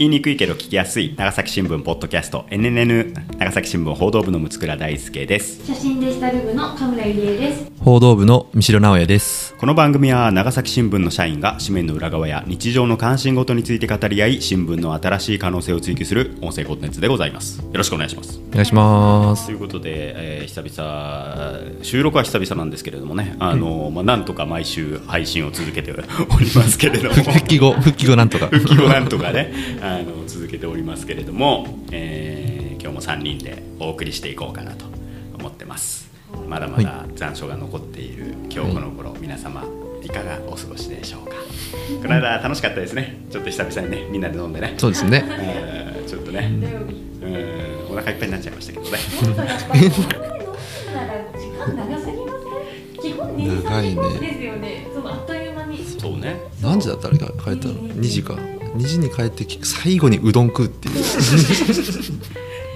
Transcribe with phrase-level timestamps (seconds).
[0.00, 5.66] 言いにくいけど聞きやすい長崎新聞ポッドキャスト NNN 長崎新聞報道部の六倉大輔です。
[5.66, 7.70] 写真デジタル部の神村ゆりえです。
[7.80, 9.54] 報道部の三代直也です。
[9.54, 17.58] この番組は長崎新聞の社員が紙面の裏側や日常の関心事について語り合い新聞の新しい可能性を追求する音声コンテンツでございます。
[17.62, 18.38] よろしくお願いします。
[18.50, 19.46] お願いします。
[19.46, 23.34] ということで、えー久々収録は久々なんですけれどもね。
[23.38, 26.02] あの、まあ、なんとか毎週配信を続けており
[26.54, 27.14] ますけれども。
[27.32, 28.48] 復帰後復帰後なんとか。
[28.48, 29.54] 復帰後なんとかね。
[29.80, 32.50] あの続けておりますけれども、えー
[32.82, 34.86] 今日も3人でお送りしていこうかなと
[35.38, 36.09] 思ってます
[36.48, 39.64] まだまだ残暑が残っている今日この頃、皆様
[40.02, 41.34] いかがお過ごしでしょうか？
[42.02, 43.20] この間楽しかったですね。
[43.30, 44.74] ちょっと久々にねみんなで飲んでね。
[44.78, 45.24] そうですね。
[45.28, 46.50] え ーちょっとね、
[47.22, 48.90] うん、お腹いっぱいになっちゃいましたけどね。
[48.90, 49.42] 長すぎま
[51.98, 52.16] せん？
[53.00, 54.86] 基本2時長いね3時コースですよね。
[54.94, 55.78] そのあっという間に。
[55.98, 56.36] そうね。
[56.62, 58.34] 何時だったあれが帰ったの2時か。
[58.34, 60.94] 2時に帰ってき最後にうどん食うっていう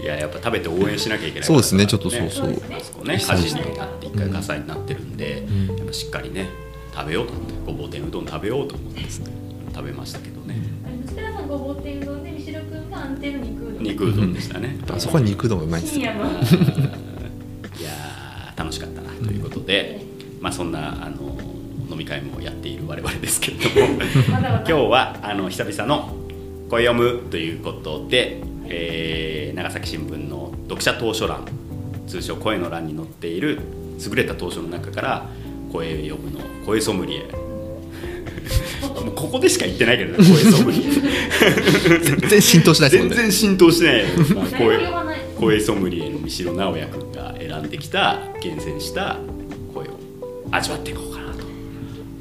[0.05, 1.87] いややっぱ食べて応援しなきゃいけないそうですね。
[1.87, 2.49] ちょっとねそうそう。
[2.51, 2.77] ね。
[2.79, 3.17] あそこね。
[3.17, 5.47] 火事になって一回火災になってるんで、
[5.79, 6.51] やっぱしっかりね
[6.95, 10.57] 食べようと思ってごぼう天うどん食べようと思って食べましたけどね。
[10.85, 13.63] あれ息子さんごぼう天うどんで三代くんが安定の肉。
[13.63, 15.99] うどん肉うどんでしたね、あそこは肉うどんがうまいんです。
[15.99, 20.03] よ いやー楽しかったなということで、
[20.39, 21.39] まあそんなあの
[21.91, 23.99] 飲み会もやっている我々ですけれども
[24.31, 24.65] まだまだ。
[24.67, 26.15] 今日はあの久々の
[26.69, 31.47] 「声読む」ということで、えー長崎新聞の読者投書欄
[32.07, 33.61] 通称声の欄に載っている
[34.05, 35.27] 優れた投書の中から
[35.73, 37.25] 声読むの声ソムリエ。
[39.05, 40.83] もうここでしか言ってないけどね声ソムリエ。
[42.01, 43.17] 全然浸透しないですもんね。
[43.17, 44.79] 全然浸透してない、まあ、声
[45.39, 49.19] 声ソムリエの三代直也君が選んできた厳選した
[49.73, 49.99] 声を
[50.51, 51.24] 味わっていこうかな。
[51.24, 51.24] と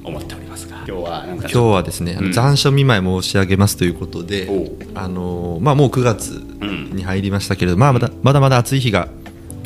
[0.04, 0.78] 思っておりますが。
[0.88, 4.50] 今日はなんか今日はですね、あのうん残暑見舞い申し上げますということで、
[4.96, 6.96] あのーまあ、もう9月ん。
[6.96, 9.08] に入りましたけれど、まあ、まだまだまだ暑い日が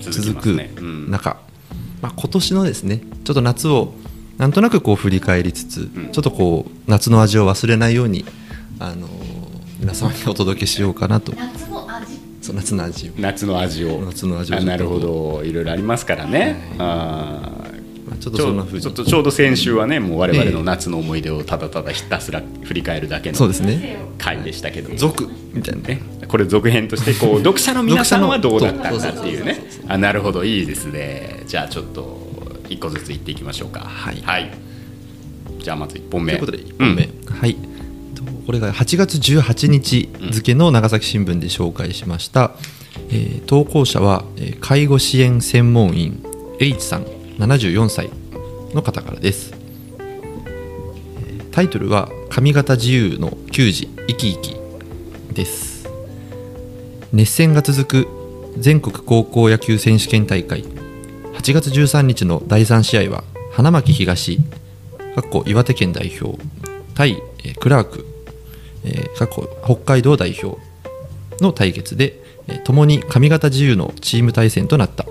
[0.02, 0.72] 続くね。
[0.78, 1.12] うん。
[1.12, 1.38] 中、
[2.02, 3.94] まあ、今年のですねちょっと夏を
[4.38, 6.10] なんとなくこう振り返りつつ、ん。
[6.12, 8.26] ちょっとこう夏の味を忘れないように、
[8.80, 9.18] あのー
[9.80, 11.34] 皆様にお届けしようかなと。
[11.36, 12.18] 夏の味。
[12.42, 14.02] そう夏の味を、夏の味を。
[14.02, 15.44] 夏の味をあなるほど。
[15.44, 16.86] いろいろありますからね、あー。
[16.86, 17.67] まあ、
[18.20, 18.82] ちょっとちょそんなふうに。
[18.82, 23.98] ちょっとちょうど先週はねもう我々の夏の思い出をただただひたすら振り返るだけのそうですね。
[24.18, 24.96] 回でしたけど。
[24.96, 25.88] 続みたいな。
[25.88, 29.64] ね、これ続編としてこう 読者の皆さんはどうだったんだっていうね。
[29.88, 31.44] あなるほどいいですね。
[31.48, 32.28] じゃあちょっと
[32.70, 33.82] 一個ずつ言っていきましょうか。
[33.82, 34.52] はい。
[35.64, 36.34] じゃあまず1本目。
[36.34, 37.56] ということで1本目、はい。
[38.16, 42.52] とこれが8月18日付の長崎新聞で紹介しました、
[43.10, 46.24] えー投稿者は、えー介護支援専門員
[46.60, 47.06] H さん
[47.38, 48.10] 74歳
[48.74, 49.54] の方からです、
[51.52, 54.56] タイトルは「髪型自由の球児生き生き」
[55.34, 55.88] です。
[57.14, 58.08] 熱戦が続く
[58.58, 60.64] 全国高校野球選手権大会。
[61.36, 64.38] 8月13日の第3試合は花巻東
[65.16, 66.38] かっこ岩手県代表
[66.96, 67.22] 対
[67.60, 68.06] クラーク、
[68.84, 70.60] えーかっこ北海道代表
[71.40, 75.06] の対決で、えー共に髪型自由のチーム対戦となった。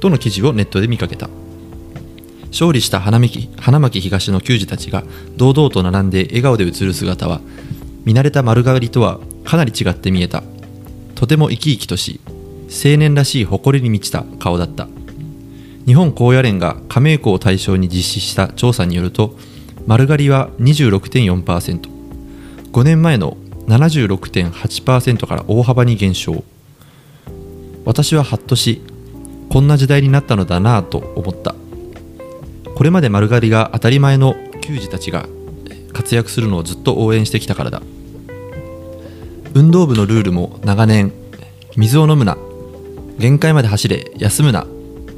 [0.00, 1.28] との記事をネットで見かけた。
[2.50, 5.04] 勝利した花巻花巻東の球児たちが
[5.36, 7.40] 堂々と並んで笑顔で映る姿は
[8.04, 10.42] 見慣れた丸刈りとはかなり違って見えた。
[11.14, 12.20] とても生き生きとし
[12.68, 14.88] 青年らしい誇りに満ちた顔だった。
[15.86, 19.34] 日本高野連が加盟校を対象に実施した調査によると
[19.86, 23.38] 丸刈りは 26.4%5 年前の
[23.68, 26.44] 76.8%から大幅に減少。
[27.84, 28.82] 私はハッとし
[29.48, 31.54] こんな時代になったのだなぁと思った。
[32.78, 35.28] これまで丸刈りが当たり前の球児たちが
[35.92, 37.82] 活躍するのをずっと応援してきたからだ。
[39.52, 41.12] 運動部のルールも長年
[41.76, 42.38] 水を飲むな
[43.18, 44.64] 限界まで走れ休むな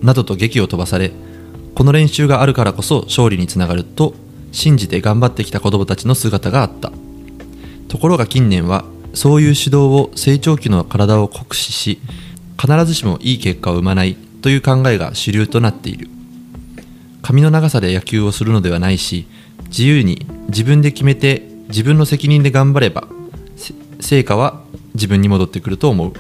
[0.01, 1.13] などと劇を飛ばされ
[1.75, 4.15] この練習があるからこそ勝利につながると
[4.53, 6.91] 信じて頑張ってきた子どもたちの姿があった。
[7.89, 12.01] ところが近年はそういう指導を成長期の体を酷使し
[12.59, 16.09] 必ずしもいい結果を生まないという考えが主流となっている。
[17.23, 19.27] 髪の長さで野球をするのではないし
[19.67, 23.09] 自由に自分で決めて自分の責任で頑張れば
[23.57, 24.63] せ成果は
[24.95, 26.13] 自分に戻ってくると思う。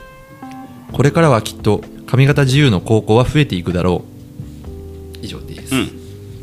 [0.92, 4.04] これからはきっと髪型自由の高校は増えていくだろ
[5.22, 5.24] う。
[5.24, 5.90] 以上です、うん、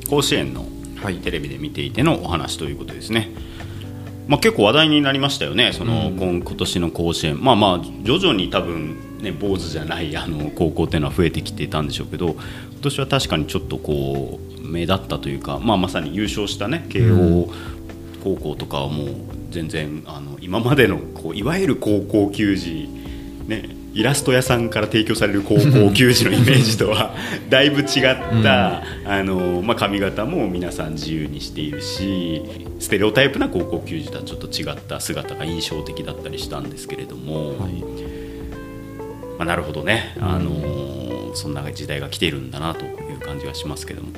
[0.10, 0.66] 甲子園の
[1.02, 1.18] はい。
[1.18, 3.30] テレビで見ていてのお話ということですね。
[4.28, 17.50] まあ、結構話題になりましたよね、その今今年の甲子園、まあまあ、徐々に多分ね、坊主じゃないあの高校っていうのは増えてきていたんでしょうけど、今年は確かにちょっとこう目立ったというか、まあ、まさに優勝したね、慶応
[18.24, 19.08] 高校とかはもう
[19.50, 22.90] 全然あの今までのこういわゆる高校球児
[23.48, 27.16] ねイラスト屋さんから提供される高校球児のイメージとは
[27.50, 32.44] だいぶ違った、あのまあ、髪型も皆さん自由にしているし
[32.80, 37.72] ステレオタイプな高校球児とはちょっと違った姿が印象的だったりしたんですけれども、はい。
[39.40, 40.98] まあ、なるほどね、あのー
[41.38, 44.10] そんな時代が来ているんだなという感じがしますけども、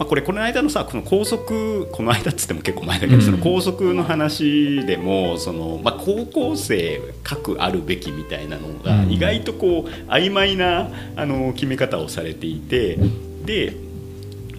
[0.00, 3.22] まあ、これこの間のさこの校則この間っつっても結構前だけど、うん。
[3.22, 9.10] その校則の話でもその、まあ、高校生各あるべきみたいなのがうん。
[9.10, 12.98] 意外とこう曖昧なあの決め方をされていて
[13.44, 13.74] で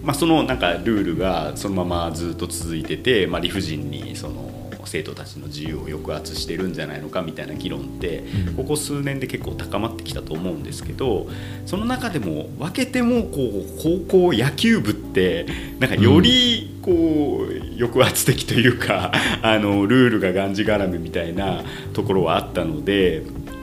[0.02, 4.52] まあ、そのなんかルールがそのままずっと続いてて、まあ、理不尽にその
[4.84, 8.18] 生徒たちの自由を抑圧してるんじゃないのかみたいな議論って
[8.48, 8.54] うん。
[8.54, 11.28] ここ数年で結構高まってきたと思うんですけど
[11.66, 15.46] その中でも分けてもこう高校野球部って
[15.78, 19.12] なんかよりこう抑圧的というか
[19.42, 21.62] あのルールががんじがらめみたいな
[21.94, 23.22] ところはあったので、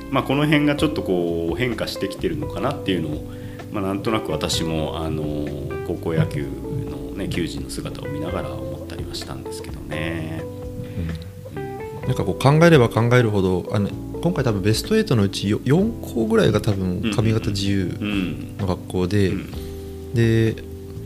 [0.10, 3.32] まあ、この辺がちょっとこう変化してきてるのかなっていうのを、
[3.72, 10.44] まあ、なんとなく私もあの高校野球の、ね、球児の姿を見ながら思ったりはしたんですけどね。
[12.06, 13.90] なんかこう考えれば考えるほどあの
[14.22, 20.56] 今回多分ベスト8のうちよ4校ぐらいが多分髪型自由うんの学校で、うんで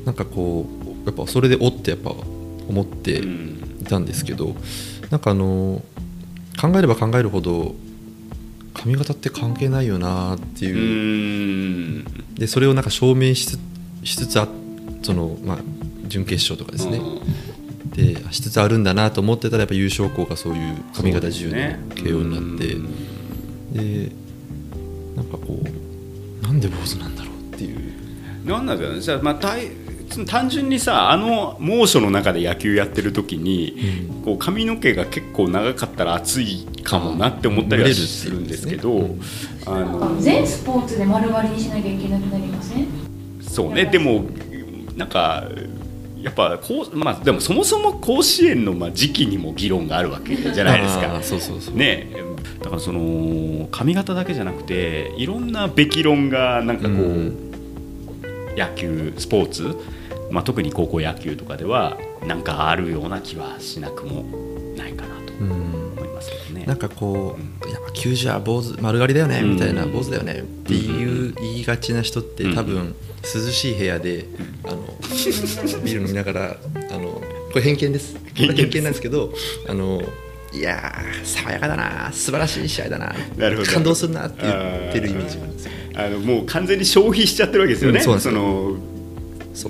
[0.06, 0.66] なんかこ
[1.06, 3.60] うやっぱそれでおってやっぱ思ってうん。
[3.82, 4.56] いたんですけど
[5.12, 5.82] なんかあの
[6.62, 7.76] 考えれば考えるほど
[8.74, 12.36] 髪型って関係ないよなってういう、ん。
[12.36, 13.60] でそれをなんか証明しつ
[14.06, 14.48] しつつあ
[15.02, 15.58] その、まあ、
[16.08, 17.00] 準決勝とかですね、
[17.96, 21.56] でしつつあるんだなと思ってたらやっぱ優勝校がそういう髪型自由の
[21.96, 22.76] 慶応になって。
[23.74, 24.12] で,、
[25.16, 27.94] なんかこうなんで坊主なんだろうっていう。
[28.46, 29.72] なんなんだろうねじゃあまあたい
[30.28, 39.16] 単純にさあの猛暑の中で野球やってる時に、こう髪の毛が結構長かったら暑いかもなって思ったりはするんですけど、
[39.66, 42.88] あの全スポーツで丸刈りにしなきゃいけなくなりません？
[43.42, 44.26] そうねでも
[44.96, 45.48] なんか
[46.22, 51.22] やっぱこう、まあ、でもそもそも甲子園のまあ時期にも議論があるわけじゃないですあかー。
[51.22, 52.08] そうそうそう、ね。
[52.62, 57.00] だからその髪型だけじゃなくていろんなべき論がなんかこう、う
[57.30, 57.54] ん。
[58.56, 59.76] 野球スポーツ、
[60.32, 64.24] まあ、特に高校野球とかではなんかあるような気はしなくも
[66.64, 66.68] ね。
[66.68, 69.54] なんかこう、やっぱ90は坊主丸刈りだよねうん。
[69.54, 74.26] みたいな、坊主だよねっていう言いがちな人って多分涼しい部屋で
[74.66, 74.78] あの
[75.84, 76.58] ビール飲みながら
[76.92, 77.22] あの
[77.52, 78.16] これ偏見です。
[78.34, 79.32] 偏見なんですけど
[79.68, 80.02] あの
[80.52, 83.72] いやー爽やかだな素晴らしい試合だななるほど。
[83.72, 85.72] 感動するなって言ってるイメージがあるんですよ。
[85.96, 88.34] あのもう完全に消費しちゃってるわけですよね、うんそうなんですよ。
[88.34, 88.93] の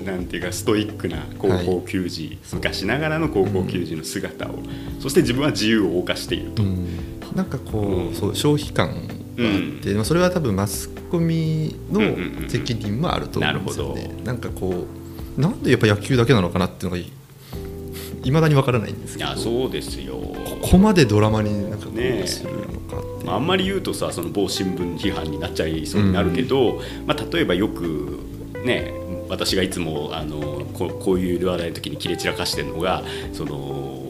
[0.04, 4.58] なんていうかストイックな高校球児、昔ながらの高校球児の姿を、
[5.00, 6.86] そして自分は自由を謳歌していると、うん。
[7.34, 8.14] なんかこう,、うん。
[8.14, 8.88] そう消費感
[9.36, 14.86] があって、まあそれは多分マスコミのうんうんうん責任もあると思うんですよね、なるほなんかこ
[15.38, 17.10] うなんでやっぱ野球だけなのかなっていうのがい
[18.24, 19.30] いまだにわからないんですけど。
[19.30, 20.14] いやそうですよ。
[20.14, 28.18] ここまでドラマになんかこうするのかっていう、まああんまり言うとさその某新聞批判になっちゃいそうになるけど、まあ、例えばよく
[28.64, 28.92] ね
[29.28, 33.02] 私がいつもあのここういう話題の時に切れ散らかしてるのが
[33.32, 34.04] その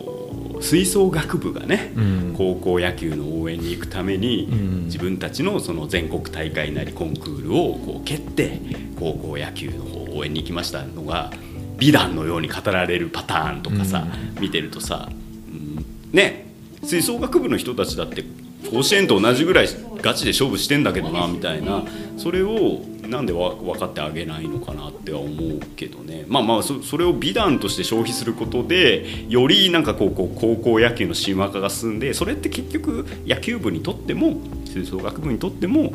[0.60, 2.34] 吹奏楽部がね、うん。
[2.36, 4.84] 高校野球の応援に行くために、うん。
[4.86, 8.60] 自分たちのその全国大会なりコンクールをこう蹴って
[8.98, 11.30] 高校野球の方応援に行きましたのが
[11.78, 14.06] 美談のように語られるパターンとかさ、
[14.40, 16.46] 見てるとさ、うんね
[16.82, 18.24] 吹奏楽部の人たちだって
[18.70, 19.68] 甲子園と同じぐらい
[20.00, 21.82] ガチで勝負してんだけどなみたいな。
[22.16, 26.24] それをなんでわ分かってあげないのかなっては思うけどね。
[26.28, 35.92] まあまあそそれを美談として消費することでよりなんかこうこう高校野球の神話化が進んでそれって結局野球部にとっても吹奏楽部にとっても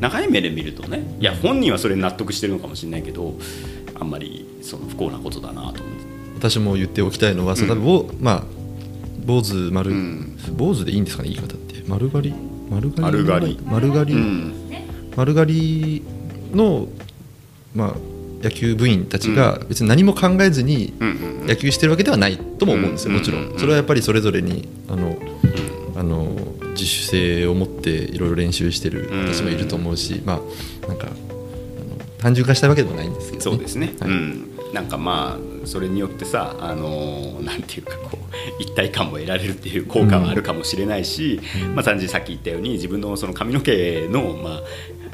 [0.00, 3.34] 長い目で見るとねいや本人はそれに納得してるのかもしれないけど
[3.94, 5.80] あんまりその不幸なことだなと思って。
[6.36, 8.44] 私も言っておきたいのは、その多分ぼまあ
[9.26, 10.38] 坊主丸、うん。
[10.56, 11.84] 坊主でいいんですかね言い方って。
[11.86, 12.34] 丸刈り？
[12.70, 13.02] 丸刈り？
[13.02, 13.58] 丸刈り。
[13.66, 14.54] 丸刈り、うん。
[15.16, 16.02] 丸刈り
[16.54, 16.88] の、
[17.74, 17.96] まあ、
[18.42, 23.56] 野球部員たちが別に何も考えずにうんうん野球してるわけではないとも思うんですよ、うんもちろうん。
[23.56, 23.58] ん。
[23.58, 25.16] それはやっぱりそれぞれにあの
[25.96, 26.34] あの
[26.70, 30.40] 自主性を持っていろいろ練習してる私もいると思うし、ま
[30.84, 31.16] あなんかあの
[32.18, 34.10] 単純化したわけでもないんですけど、そうですね、はい。
[34.10, 41.40] うん、なんかまあそれによってさあのーなんていうかこう一体感も得られるっていう効果はあるかもしれないし、
[41.74, 44.60] まあ、単純にさっき言ったように自分のその髪の毛の、ま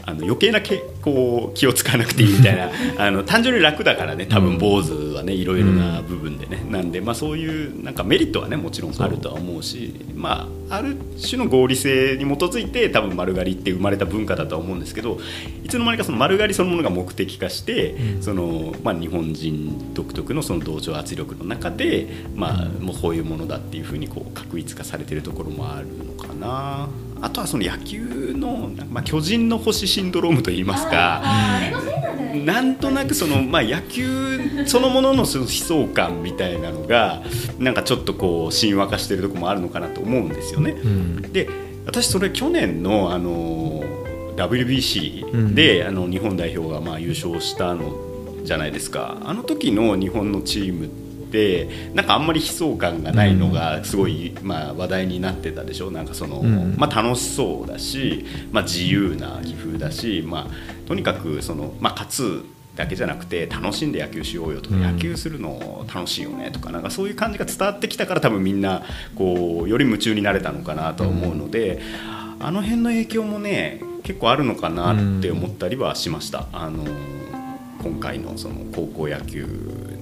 [0.05, 2.69] あの余計なけこう気を使わなくていいみたいな。
[2.99, 15.19] あの単純に楽だからね多分坊主はねいろいろな部分でね、なんで、まあ、そういうなんかメリットはねもちろんあるとは思うしまあ、ある種の合理性に基づいて多分丸刈りって生まれた文化だとは思うんですけど
[15.63, 26.89] いつの間にかその丸刈りそのものが目的化して、そのまあ、日本人独特のその同調圧力の中で、まあ、もうこういうものだっていうふうにこう確一化されてるところもあるのかな。
[27.21, 31.23] あとはその野球の、まあ、巨人の星シンドロームといいますか。
[32.45, 37.23] なんとなくその、まあ、野球そのもののその悲壮感みたいなのが
[37.59, 40.77] なんかちょっとこう神話化してるところもあるのかなと思うんですよね。
[41.33, 41.49] で
[41.87, 43.83] 私それ去年のあの
[44.37, 47.95] WBC で、あの日本代表がまあ優勝したの
[48.45, 51.06] じゃないですかあの時の日本のチームって
[51.95, 55.91] なんかあんまり悲壮感がないのがすごい、まあ、話題になってたでしょ？
[55.91, 56.75] なんかその、うん。
[56.77, 62.45] まあ、楽しそうだし、まあ、自由な気風だし、まあ、とにかくその、まあ、勝つ
[62.77, 64.83] だけじゃなくて楽しんで野球しようよとか、うん。
[64.83, 68.83] 野球するの楽しいよねとかなんかそういう感じが伝わってきたから多分みんな
[69.15, 71.81] こうより夢中になれたのかなとは思うので、
[72.39, 76.47] あの辺の影響もね結構あるのかなって思ったりはしました。
[76.53, 76.85] あの
[77.83, 79.47] 今回のその高校野球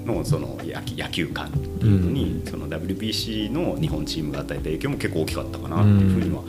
[0.05, 6.43] のその野球野球観っていうのに、その WBC の日本チームが与えた影響も結構大きかったかなっていうふうには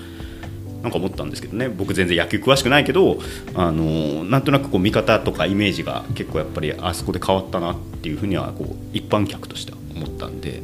[0.83, 1.69] なんか思ったんですけどね。
[1.69, 3.19] 僕全然野球詳しくないけど
[3.55, 10.62] あのなんとなくこう見方とかイメージが結構やっぱりあそこで変わったなっていうふうにはこう一般客としては思ったんで。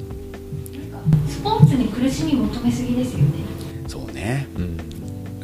[1.28, 3.26] スポーツに苦しみ求めすぎですよね。
[3.88, 4.48] そうね。
[4.58, 4.78] うん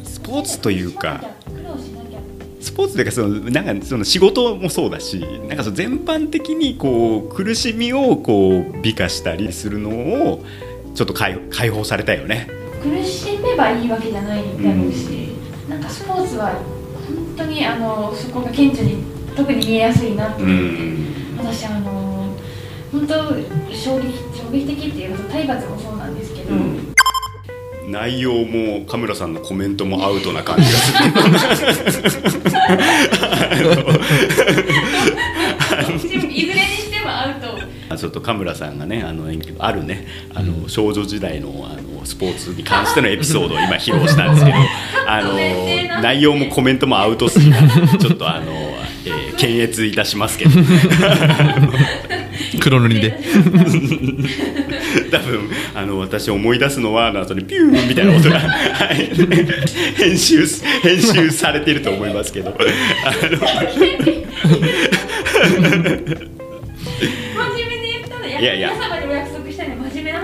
[0.04, 1.24] スポーツというか
[2.68, 10.44] スポーツというかそのなんかその仕事もそうだしなんかその全般的にこう苦しみをこう美化したりするのを
[10.94, 12.46] ちょっと解解放されたよね。
[12.82, 15.32] 苦しめばいいわけじゃないだろうし、
[15.68, 16.50] なんかスポーツは
[17.06, 19.02] 本当にあのそこが顕著に
[19.34, 20.42] 特に見えやすいなって。
[20.42, 21.38] う思って、ん。
[21.38, 22.34] 私あの
[22.92, 23.14] 本当
[23.72, 25.96] 衝撃衝撃的っていうと体罰もそう
[27.88, 31.08] 内容もカムラさんのコメントもアウトな感じがする。
[36.30, 37.58] いずれにしてもアウト。
[37.88, 39.24] あちょっとカムラさんがねあの
[39.58, 44.58] あるねあの少女時代のあのスポーツに関してのエピソードを今披露したんですけど
[45.06, 45.32] あの
[46.02, 47.58] 内容もコメントもアウトすぎて
[47.98, 50.50] ちょっとあの、えー検閲いたしますけど。
[52.60, 53.18] 黒塗りで
[55.10, 59.10] 多分あの私思い出すのはの後にピューみたいな音がはい
[59.96, 60.46] 編集
[60.82, 62.56] 編集されてると思いますけど。
[63.04, 63.38] あの
[67.38, 69.37] 真面目で言ったのいやいや皆様にも約束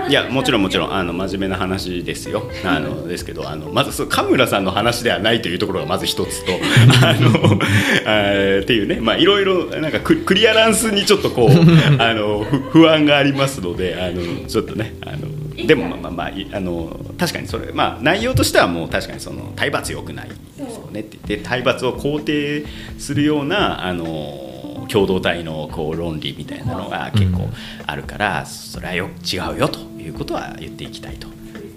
[0.09, 2.49] いやもちろんもちろんんあの真面目な話ですよ。
[2.65, 6.51] あのですけどあのまずそう神村さんの話ではないというところがまず一つと
[7.01, 7.59] あの
[8.05, 8.99] あーっていうね。
[9.01, 20.35] まあいろいろなんかククリアランスにちょっとこうあのふ不安がありますのであのちょっとねあのでもまあまあまあいあの確かにそれまあ内容としてはもう確かにその体罰良くないで
[20.69, 20.99] すよね。
[21.01, 22.65] って言って体罰を肯定
[22.97, 27.49] するようなあの共同体のこう論理みたいなのが結構
[27.85, 31.27] あるから、それはよ違うよということは言っていきたいと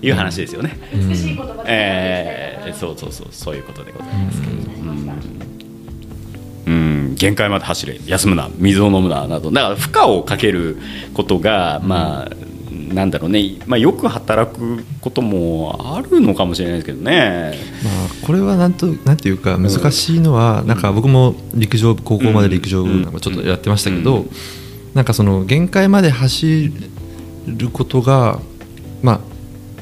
[0.02, 0.78] いう話ですよね。
[0.92, 4.92] 美しい言葉でえー、そうそうそうそういうことでございますけれども、
[6.66, 10.76] うんうん、限界まで走れ休むな水を飲むななどだから負荷をかける
[11.14, 17.54] ことが、まあなんだろうね、まあ、よく働くこともあるのかもしれないですけどね。
[17.84, 24.30] まあ、これはなんとなんていうか難しいのは、なんか僕も陸上部高校まで陸上部ちょっとやってましたけど、うん
[24.94, 26.72] なんかその限界まで走
[27.56, 28.40] ることが
[29.02, 29.20] まあ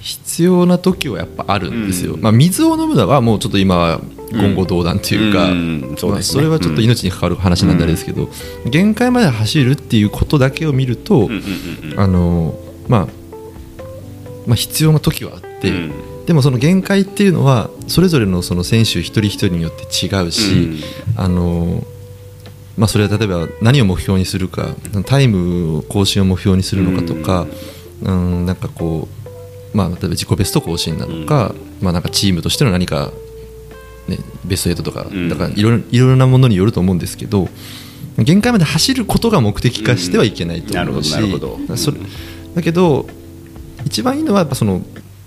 [0.01, 2.21] 必要な時はやっぱあるんですよ、うん。
[2.21, 5.95] まあ、水を飲むのはもうちょっと今は言語道断というか、うん。
[5.99, 6.41] そうまあ、ですね。
[6.41, 8.29] それはちょっと命に関わる話なんであれですけど、
[8.67, 11.29] 限界まで走るっていうことだけを見ると、
[11.97, 12.55] あの
[12.89, 13.09] まあ、
[14.47, 15.93] まあ必要な時はあって、うん。
[16.27, 20.83] でもその限界っていうのはそれぞれのその選手一人一人によって違うし、
[21.17, 21.83] あの
[22.77, 24.75] まあ、それは例えば何を目標にするか
[25.07, 27.47] タイム更新を目標にするのかとか、
[28.03, 29.09] うん、なんかこ
[29.75, 33.13] う、まあ、例えば自己ベスト更新なのか,、まあ、なんかチームとしての何か、
[34.09, 35.29] ね、ベスト8とかん。
[35.29, 37.49] だからいろいろなものによると思うんですけど
[38.19, 41.77] 限界まで走ることが目的化してはいけないと思うし、うんなるほどなるほど。
[41.77, 41.99] それ
[42.55, 43.07] だけど
[43.85, 44.83] 一番いいのはやっぱその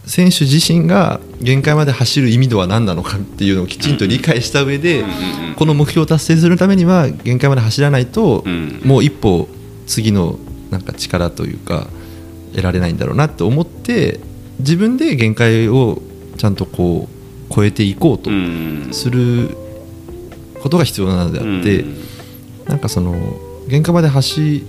[0.09, 5.05] 選手自身が限界まで走る意味とは何なのかっていうのをきちんと理解した上で、
[5.55, 8.81] この目標を達成するためには限界まで走らないと、うん。
[8.83, 9.47] もう一歩
[9.85, 10.39] 次の
[10.71, 11.85] なんか力というか
[12.53, 14.19] 得られないんだろうなって思って
[14.57, 16.01] 自分で限界を
[16.37, 18.89] ちゃんとこう超えていこうとうん。
[18.91, 19.55] する
[20.63, 21.97] ことが必要なのであって、うん。
[22.65, 23.15] なんかその
[23.67, 24.65] 玄関まで走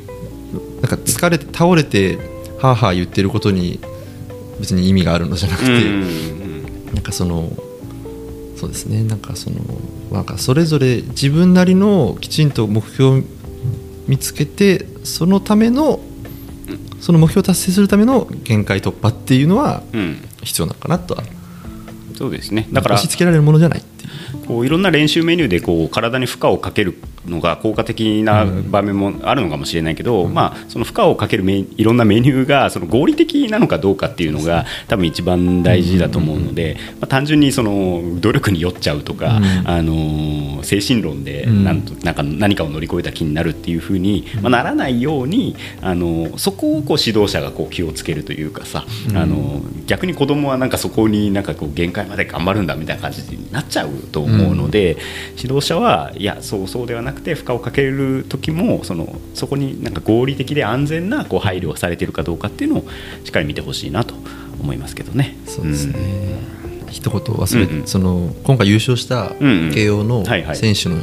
[0.83, 2.19] なんか疲れて倒れて
[2.59, 3.81] はあはあ言ってることに
[4.61, 7.53] 別に意味があるのじゃなくて、うんなんかその
[8.57, 9.03] そうですね。
[9.05, 9.57] なんかその
[10.13, 13.23] なんかそれぞれ自分なりのきちんと目標を
[14.07, 16.01] 見つけてそのための
[17.01, 20.23] その目標を達成するための限界突破っていうのはうん。
[20.43, 21.23] 必要なのかなとは。
[22.17, 22.69] そうですね。
[22.73, 24.47] だから押し付けられるものじゃないっていう。
[24.47, 39.69] こういろんな練習メニューでこう体に負荷をかけるのが効果的な場面もあるのかもしれないけど、まあ、その負荷をかけるメいろんなメニューがその合理的なのかどうかっていうのが多分一番大事だと思うので、まあ、単純にその努力に酔っちゃうとか、うん。
[39.69, 41.65] あのー精神論でうん。
[41.65, 49.17] なんとなんか何かを乗り越えた気になるっていうふうに、まあ、ならないように、あのーそこをこう指導者がこう気をつけるというかさ、うん。
[49.17, 54.97] あのー逆に子供はなんかそこになんかこう限界まで頑張るんだみたいな感じになっちゃうと思うので、
[55.37, 62.85] 指導者はいやそうそうではなくて負荷をかける時もそのそこになんか合理的で安全なこう配慮をされているかどうかっていうのを
[63.25, 64.15] しっかり見てほしいなと
[64.61, 65.37] 思いますけどね。
[65.47, 65.95] そうですね、
[66.91, 67.87] 一言忘れ、うんうん。
[67.87, 69.73] その今回優勝したうんうん。
[69.73, 70.97] 慶応の選手の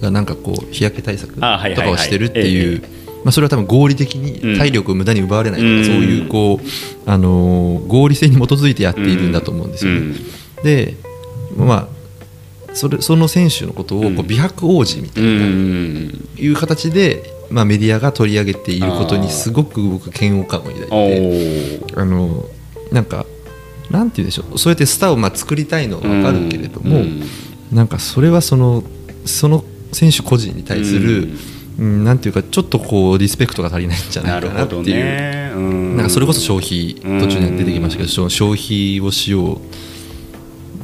[0.00, 2.88] がなんかこう日焼け対策とかをしてるっていう、え
[3.24, 9.98] まあ、それは多分合理的に体力を無駄に奪われないとか、うんそういうこう、あのー合理性に基づいてやっているんだと思うんですよね。
[9.98, 10.14] うん。
[10.64, 10.94] で
[11.56, 11.95] まあ
[12.76, 16.28] それその選手のことをこう美白王子みたいな、うん。
[16.36, 22.44] いう形で、まあ、メディアが取り上げていることにすごく僕嫌悪感を抱いてあの
[22.92, 23.24] なんか
[23.90, 24.58] なんて言うんでしょう。
[24.58, 27.22] そうやってスターをまあ作りたいのは分かるけれども、うん。
[27.72, 28.82] なんかそれはその
[29.24, 31.30] その選手個人に対する、
[31.78, 32.04] うん。
[32.04, 35.52] なんていうかちょっとこうリスペクトが足りないんじゃなないかなっていう、ね。
[35.54, 35.96] うん。
[35.96, 39.60] なんかそれこそ消費途中に出てきましたけど、消費をしよう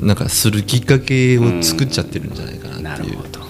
[0.02, 3.08] なんかするきっかけを作っちゃってるんじゃないかなっていう。
[3.08, 3.28] なるほど。
[3.28, 3.46] だか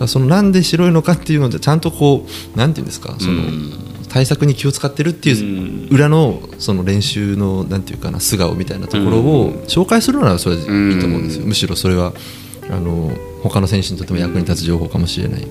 [0.00, 3.16] らそのなんで白いのかっていうのでちゃんとこうなんていうんですか？
[3.18, 3.72] その、うん。
[4.10, 10.66] 対策に気を使ってるっていう裏のその練習のなんていうかな素顔みたいなところを紹介するならそれでいい
[10.98, 12.12] と思うんですよ、むしろそれは
[12.68, 13.12] あの
[13.44, 15.46] 他の選手にとっても役に立つ情報かもしれない、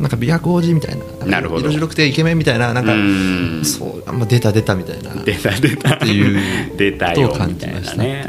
[0.00, 1.60] なんか美白王子みたいななるほど。
[1.60, 3.64] 色白くてイケメンみたいななんか、うん。
[3.64, 5.94] そうあんま出た出たみたいな出た出た。
[5.94, 6.40] っていう
[6.76, 7.96] 出たよみたいじました。
[7.96, 8.26] なね。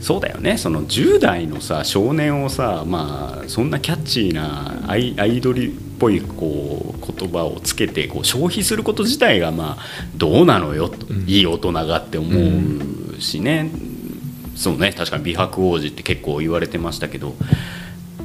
[0.00, 0.56] うんそうだよね。
[0.56, 9.82] その10代のさ少年をさ、まあ、そんなキャッチーなアイアイドルっぽいこう言葉をつけてこう消費すること自体が、まあ、
[10.16, 13.70] どうなのよと、いい大人がって思うしね、
[14.56, 14.92] そうね。
[14.92, 17.34] 確かに美白王子って結構言われてましたけど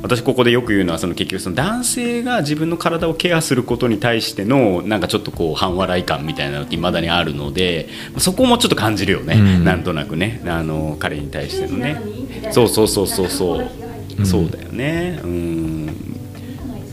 [0.01, 9.63] 私ここでよく言うのはその結局その男性が自分の体をケアすることに対してのなんかちょっとこう半笑い感みたいなのって未だにあるのでそこもちょっと感じるよね、うん。
[9.63, 10.41] なんとなくね。
[10.45, 11.99] あの彼に対してのね。
[12.51, 13.29] そうそうそうそう。
[13.29, 13.67] そう
[14.25, 15.19] そうだよね。
[15.23, 15.85] うん。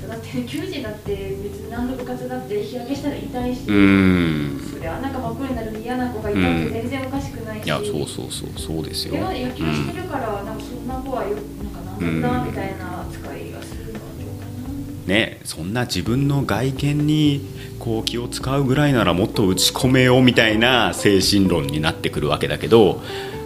[0.08, 4.68] だって球児だって別に何の部活だって日焼けしたら痛いし、うん。
[4.72, 8.84] そりゃなんか真っ黒になるの嫌な子がいたって全然おかしくないし、いやそうそうそうそう。
[8.84, 9.12] ですよ。
[9.14, 9.74] でも野球うん。
[9.74, 11.71] してるから、なんかそんな子はよな
[12.02, 14.46] なみたいな扱いがするのはどうか
[15.06, 23.02] な、ね、そんな自分の外見にこう気を使うぐらいならもっと打ち込めようみたいな精神論になってくるわけだけど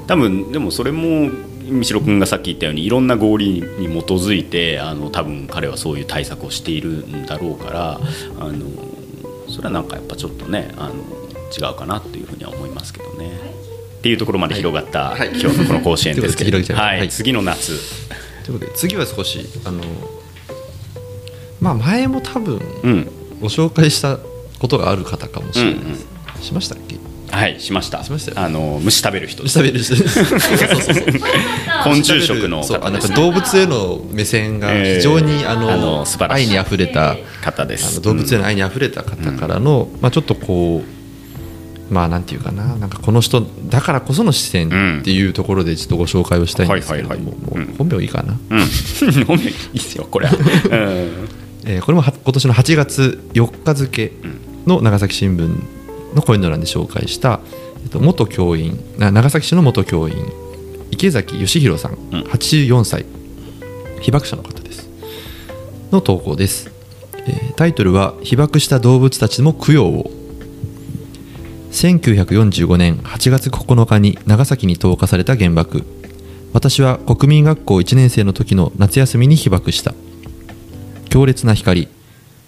[0.06, 1.30] 多分でもそれも
[1.68, 8.00] 三代君がさっき言ったようにいろんな合理に基づいてあの多分彼はそういう対策をしているんだろうから
[8.38, 8.66] あの
[9.48, 10.94] それはなんかやっぱちょっとねあの
[11.56, 13.30] 違うかなっていうふうには思いますけどね。
[13.98, 15.30] っていうところまで広がった、はい。
[15.30, 17.08] 今日のこの甲子園ですけれど はい。
[17.08, 17.72] 次の夏
[18.46, 19.82] ということで次は少しあの
[21.60, 23.10] まあ前も多分うん。
[23.40, 24.18] ご紹介した
[24.58, 26.06] ことがある方かもしれないです、
[26.46, 26.96] しましたっけ？
[27.30, 28.02] はいしました。
[28.02, 28.40] しました？
[28.40, 29.42] よあの虫食べる人。
[29.42, 29.94] です食べる人。
[29.94, 31.04] で すそうそうそう。
[31.84, 36.46] 昆虫食のそうあ方ですのやっぱ動物への目線が非常に、あのあの素晴らしい。
[36.46, 37.96] 愛にあふれたあ方です。
[37.96, 40.95] の動物への愛にあふれた方からの、まあ、ちょっとこう
[41.90, 44.68] まあなんていうかななんかこの人だからこその視点
[45.00, 47.32] っていうところでちょっとご紹介をしたいんですけれども、
[47.78, 48.66] 本名いいかな、うん、
[49.26, 51.28] 本名いいっすよこれは、うん。
[51.64, 54.12] えーこれもは今年の8月4日付
[54.66, 55.48] の長崎新聞
[56.14, 57.40] のコインド欄で紹介した、
[57.82, 60.14] えっと、元教員な長崎市の元教員
[60.90, 62.20] 池崎義弘さん、うん。
[62.22, 63.04] 84歳
[64.00, 64.88] 被爆者の方です。
[65.92, 66.70] の投稿です、
[67.26, 70.10] えータイトルは「被爆した動物たちも供養を」
[71.76, 75.84] 1945年8月9日に長崎に投下された原爆。
[76.54, 79.92] 私は国民学校1年生の時の夏休みに被爆した。
[81.10, 81.88] 強烈な光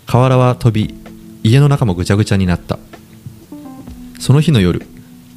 [0.06, 0.94] 瓦は飛び
[1.42, 2.78] 家の中もぐちゃぐちゃになった。
[4.18, 4.86] その日の夜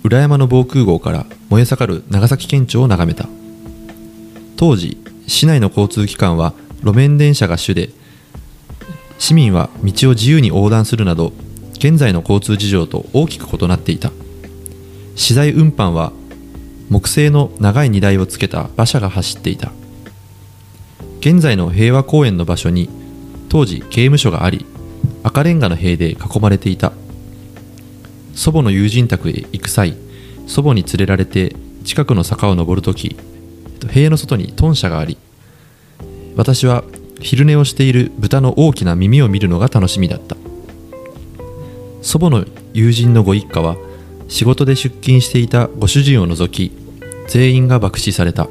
[0.06, 3.28] 裏山の防空壕から燃え盛る長崎県庁を眺めた。
[4.56, 7.90] 当時市内の交通機関は路面電車が主で
[9.20, 11.34] 市民は道を自由に横断するなど
[11.82, 14.12] 現在の交通事情と大きく異なっていた。
[15.16, 16.14] 資材運搬は
[16.90, 19.72] 木製の長い荷台をつけた馬車が走っていた。
[21.22, 22.88] 現在の平和公園の場所に
[23.50, 24.64] 当時刑務所があり
[25.24, 26.94] 赤レンガの塀で囲まれていた。
[28.36, 29.98] 祖母の友人宅へ行く際
[30.46, 33.18] 祖母に連れられて近くの坂を登るとき
[33.90, 35.18] 塀の外に豚舎があり
[36.36, 36.84] 私は
[37.20, 40.38] 昼寝をしている豚の大きな耳を見るのが楽しみだった。
[42.02, 43.78] 祖母の友人のご一家は
[44.28, 46.76] 仕事で出勤していたご主人を除き
[47.28, 48.48] 全員が爆死された。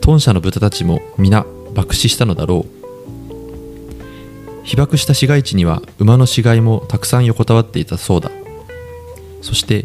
[0.00, 2.80] 豚舎の豚たちも皆爆死したのだろう。
[4.64, 8.30] 被爆した市街地には馬の死骸もたくさん横たわっていたそうだ。
[9.40, 9.84] そして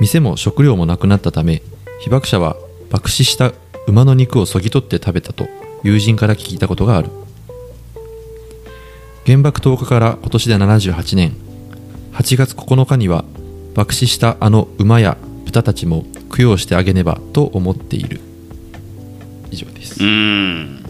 [0.00, 1.62] 店も食料もなくなったため
[2.00, 2.56] 被爆者は
[2.90, 3.52] 爆死した
[3.86, 5.46] 馬の肉をそぎ取って食べたと
[5.82, 7.10] 友人から聞いたことがある。
[9.24, 11.45] 原爆投下から今年で78年。
[12.16, 13.24] 8月9日には
[13.74, 18.20] 爆死したあの馬や豚たちも供養してあげねばと思っている。
[19.50, 20.02] 以上です。
[20.02, 20.82] うん。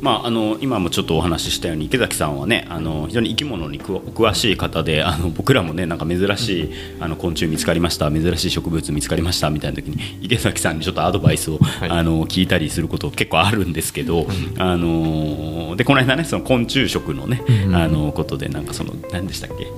[0.00, 11.90] まあ、あの今もちょっとお話ししたように池崎さんはねあの非常に生き物に詳しい方であの僕らもねなんか珍しいあの昆虫見つかりました珍しい植物見つかりましたみたいな時に池崎さんにちょっとアドバイスを、はい。
[11.90, 14.26] あの聞いたりすること結構あるんですけど、
[14.58, 19.68] あのでこの間ねその昆虫食のね、あのことでなんかその何でしたっけ？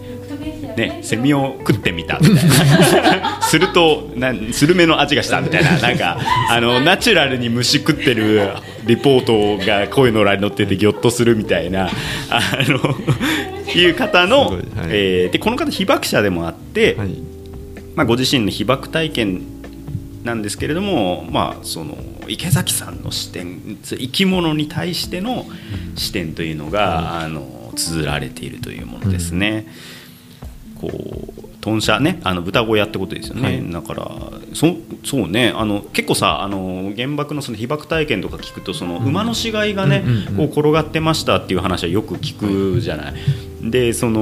[0.76, 3.40] ねね、セミを食ってみたみたいな。
[3.42, 5.78] するとなんスルメの味がしたみたいな。
[5.78, 6.18] なんか
[6.50, 8.48] あのナチュラルに虫食ってる
[8.86, 11.88] リポートがこういうの欄に載っててギョッとするみたいな
[12.30, 12.96] あの
[13.74, 14.58] いう方の、はい。
[14.88, 17.08] えーでこの方被爆者でもあって、はい。
[17.94, 19.42] まあ、ご自身の被爆体験
[20.24, 25.46] なんですけれども、まあ、その池崎さんの視点生き物に対しての
[25.94, 29.66] 視点というのが、あの綴られているというものですね。
[30.80, 33.72] こう豚舎ねあの豚小屋ってことですよね、はい。
[33.72, 34.10] だから
[34.52, 40.04] そそうねあの結構さあの原爆のその被爆体験とか聞くとその馬の死骸がね、
[40.36, 43.14] こう転がってましたっていう話はよく聞くじゃない。
[43.62, 44.20] でその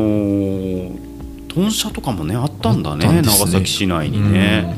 [1.49, 3.23] 豚舎とかもねあったんだねね。
[3.23, 4.77] 長崎市内にね。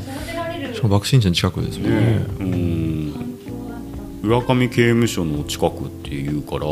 [0.73, 1.89] しかも爆心地の近くですね。
[1.89, 2.95] ねうん。
[4.23, 6.65] 浦上刑務所の近くっていうから、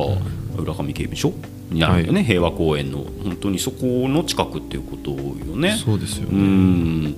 [0.58, 1.32] 浦上刑務所
[1.72, 3.06] になるよね、平和公園の。
[3.24, 5.76] 本当にそこの近くっていうことよね。
[5.76, 6.38] うそうですよね。
[6.38, 7.16] ん。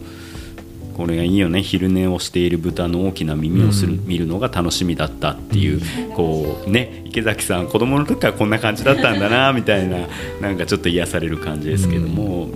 [0.95, 1.61] これがいいよね。
[1.61, 4.07] 昼寝をしている豚の大きな耳をする、うん。
[4.07, 5.81] 見るのが楽しみだったっていう、
[6.15, 10.07] こうね池崎さん子供の時からこんな感じだったんだな みたいな
[10.41, 12.49] なんかちょっと癒される感じですけども、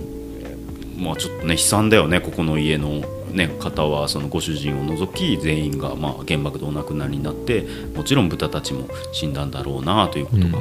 [0.98, 10.58] まあちょっとね悲惨だよねここの家の、ね、方はそのご主人を除き全員がまあ原爆でお亡くなりになってもちろん豚たちも死んだんだろうなということが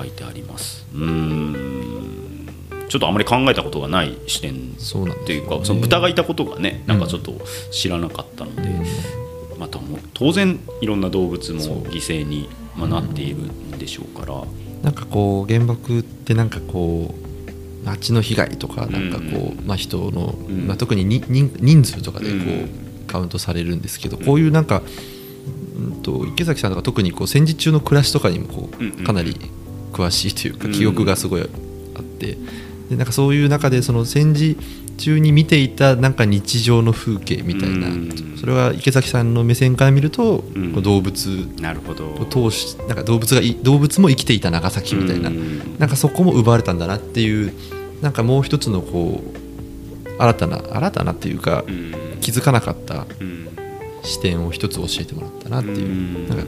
[0.00, 0.86] 書いてあります。
[0.94, 2.46] うん。
[2.88, 5.64] ちょっとあまり考えたことがない視点っていうかね。
[5.64, 7.34] その豚がいたことがねなんかちょっと
[7.70, 8.62] 知らなかったので、
[9.58, 14.42] またもう当然いろんな動物も犠牲に、まあ、なっているんでしょうから、
[14.82, 20.66] なんかこう原爆ってなんかこう街の被害とかなんかこう、まあ、人の、ん。
[20.66, 22.90] まあ、特にに人人数とかでこう、うん。
[23.06, 24.82] カウントされるんですけどこういうなんか、
[25.76, 29.04] うん、と池崎さんとか特にこう戦時中の暮らしとかにもこうんううん。
[29.04, 29.36] かなり
[29.90, 31.44] 詳しいというかうん記憶がすごいあ
[32.00, 32.36] って。
[32.88, 34.56] でなんかそういう中でその戦時
[35.00, 38.36] 中に見ていたなんか日常の風景みたいなうん。
[38.38, 40.72] それは池崎さんの目線から見るとん。
[40.72, 41.48] こう動物
[42.20, 45.78] を通しなんか動物がい動物も生きていた長崎みたいなうん。
[45.78, 47.52] なんかそこも奪われたんだなっていう
[48.02, 51.94] なんかもう一つのこう新たな新たなっていうかうん。
[52.20, 53.48] 気づかなかったうん。
[54.02, 55.86] 視点を一つ教えてもらったなっていう。
[55.86, 56.28] うん。
[56.28, 56.44] なんか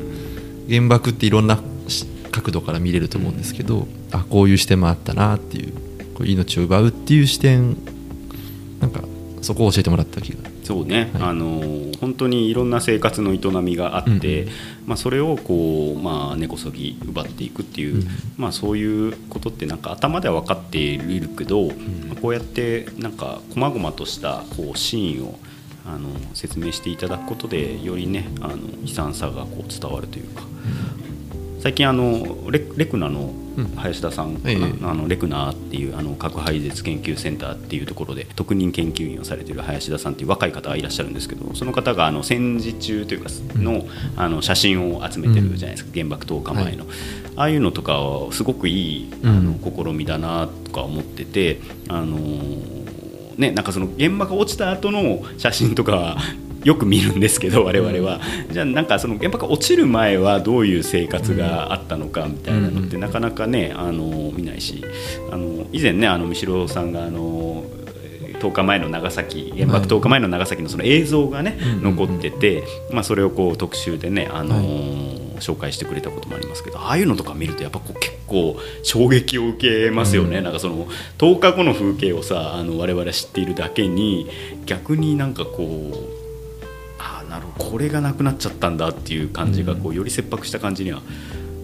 [0.68, 1.62] 原爆っていろんなし
[2.33, 5.73] 角度から見れると思うんですけどあこういう視点もあったなっていう
[6.14, 7.77] こう命を奪うっていう視点
[8.81, 9.05] なんか
[9.42, 10.38] そこを教えてもらった気が。
[10.62, 11.23] そうね、はい。
[11.23, 11.61] あの
[12.01, 14.51] 本当にいろんな生活の営みがあって、うん
[14.87, 18.09] まあ、それをこう、まあ、根こそぎ奪っていくっていう、うん。
[18.37, 21.73] まあ、そういうことってなんか頭では分かっているけど、ま
[22.12, 25.38] あこうやってなんか細々としたこうシーンを
[25.85, 30.42] あの説明していただくことでよりねあの悲惨さがこう伝わるというか。
[31.62, 33.66] 最近あのレレクナのうん。
[33.77, 34.40] 林田さん
[34.83, 43.85] あのレクナーっていうあの核廃絶研究センターっていうところで特任研究員をされている林田さんっていう若い方がいらっしゃるんですけどその方があの戦時中というかの,、
[44.16, 46.87] あの写真を集めてるじゃないですか、原爆投下前の、
[47.37, 52.16] ああいうのとかはすごくいいあの試みだなとか思ってて、あの
[53.37, 56.16] ね、なんかその原爆が落ちた後の写真とかは
[56.64, 58.20] よく見るんですけど我々は、
[58.51, 64.85] じゃあなんかその原爆が落ちる前はどういう生活があったのかみたいなのってなかなかねあの見ないし
[65.31, 67.64] あの以前ねあの三代さんがあの
[68.40, 80.87] 10日前の長崎原爆10日前の長崎のその映像がね、残ってて、まあ、それをこう特集でね、あのー紹介してくれたこともありますけどああいうのとか見るとやっぱこう結構衝撃を受けますよね、なんかその
[81.18, 84.29] 10日後の風景をさあの我々知っているだけに
[84.64, 86.22] 逆になんかこう
[87.33, 87.71] なるほど。
[87.71, 91.01] これがなくなっちゃったんだっていう感じがこうより切迫した感じには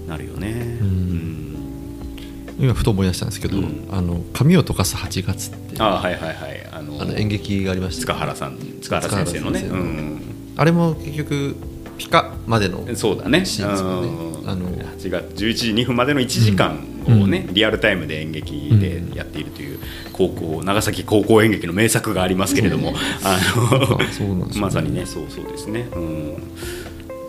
[0.06, 0.78] なるよね。
[0.80, 1.56] うん。
[2.58, 3.86] 今ふと思い出したんですけど、うん。
[3.90, 6.66] あの髪を溶かす8月ってああはいはいはい。
[6.72, 9.60] あのあの演劇がありました塚原さん塚原先生のね。
[9.60, 10.20] うん。
[10.56, 11.56] あれも結局
[11.98, 13.44] ピカまでのそうだね。
[13.44, 14.08] シーンですよね。
[14.08, 14.50] うん。
[14.50, 16.78] あの8月11時2分までの1時間
[17.12, 19.78] をね、リアルタイムで演劇でやっているという
[20.12, 22.92] 高校長崎高校演劇の名作がありますけれども、う
[23.88, 24.60] なんですよね。
[24.60, 26.42] まさにねそうそうですね、うん、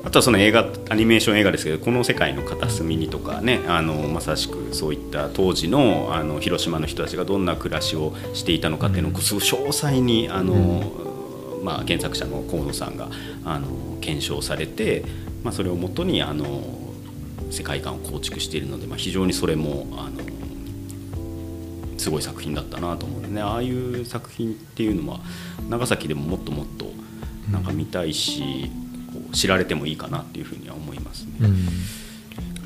[0.03, 10.91] あとはその映画アニメーション映画ですけどこの世界の片隅にとかねあのまさしくそういった当時のあの広島の人たちがどんな暮らしをしていたのかっていうのをすごい詳細にあの、
[11.63, 13.09] まあ、原作者の河野さんが
[13.45, 15.03] あの検証されて、
[15.43, 16.45] まあ、それをもとにあの
[17.49, 20.21] 世界観を構築しているので、まあ、非常にそれもあの
[21.97, 23.41] すごい作品だったなと思うんでね。
[23.41, 25.19] ああいう作品っていうのは
[25.69, 26.85] 長崎でももっともっと
[27.51, 28.69] なんか見たいし、
[29.13, 31.31] こう知られてもいいかなっていうふうには思いますね。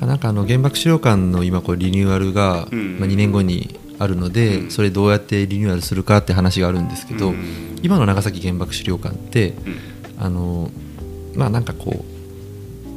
[0.00, 2.98] うん、なんかあの原爆資料館の今こうリニューアルが、うん。
[3.00, 4.70] まあ、2年後にあるので、うん。
[4.70, 7.78] それどうやってリニューアルするかって話があるんですけど、うん。
[7.82, 9.76] 今の長崎原爆資料館ってうん。
[10.16, 10.70] あの
[11.34, 12.13] まあなんかこう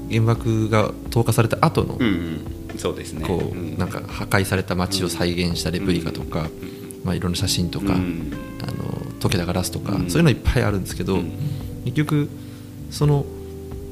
[0.10, 2.42] 原爆が投下された後の、うん
[2.72, 2.78] うん。
[2.78, 3.26] そうですね。
[3.26, 3.78] こう、ん。
[3.78, 6.48] なんか破壊された街を再現したレプリカとか、うん。
[7.04, 8.32] まあ、いろんな写真とか、うん。
[8.64, 8.74] あの
[9.20, 10.10] 溶けたガラスとか、うん。
[10.10, 11.32] そういうのいっぱいあるんですけど、うん。
[11.86, 12.30] 結局
[12.92, 13.26] その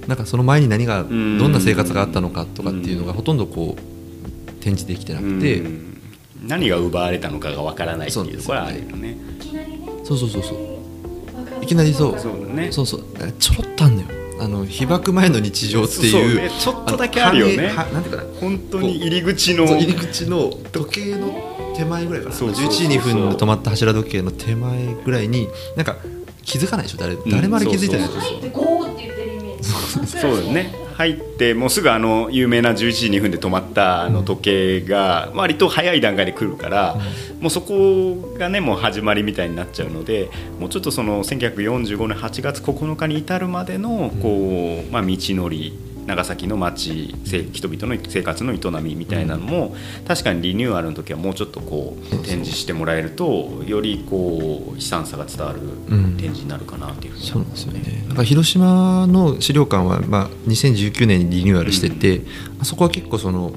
[0.08, 1.38] なんかその前に何がどん。
[1.38, 6.02] んな生活があったのかとかっていうのがほとんどこう展示できてなくて、うん。
[6.48, 9.18] 何が奪われたのかがわからないっていうところはあるよね。
[9.40, 9.80] いきなりね。
[10.04, 11.64] そうそうそうそう。
[11.64, 11.66] い。
[11.66, 12.20] きなりそう。
[12.20, 12.72] そうだね。
[12.72, 13.04] そうそう。
[13.40, 14.08] ちょろっとあんのよ
[14.40, 17.74] あの被爆前の日常ってそういうねちょっとだけあるよね。
[17.94, 18.30] なんていうかな。
[18.42, 19.66] 本当に入り口の。
[19.66, 22.36] 入り口の時計の手前ぐらいかな。
[22.36, 25.96] そうそうそう11時2分で止まった柱時計の手前ぐらいになんか
[26.44, 26.98] 気づかないでしょ？
[27.00, 29.70] 誰誰まで気づいてないでしょ、そうそう入ってゴーって言ってるイメージ。
[30.08, 36.96] そうだよね入ってもうすぐあの有名な11時2分で止まったあの時計が割と早い段階で来るから、
[37.42, 49.76] もうそこがねもう始まりみたいになっちゃうのでもうちょっとその1945年8月9日に至るまでのこう、まあ、道のり長崎の町せ人々の生活の営みみたいなのも、
[50.08, 58.06] 確かにリニューアルの時はもうちょっとこう展示してもらえるとよりこう悲惨さが伝わるん展示になるかなっていうふうに思うですよね。
[58.08, 62.22] なんか広島の資料館は、まあ、2019年にリニューアルしてて、
[62.60, 63.54] あそこは結構その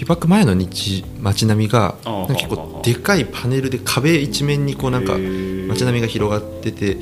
[0.00, 1.96] 被爆前の日街並みが
[2.28, 6.96] 結構でかいパネルで壁一面にこうなんか街並みが広がってて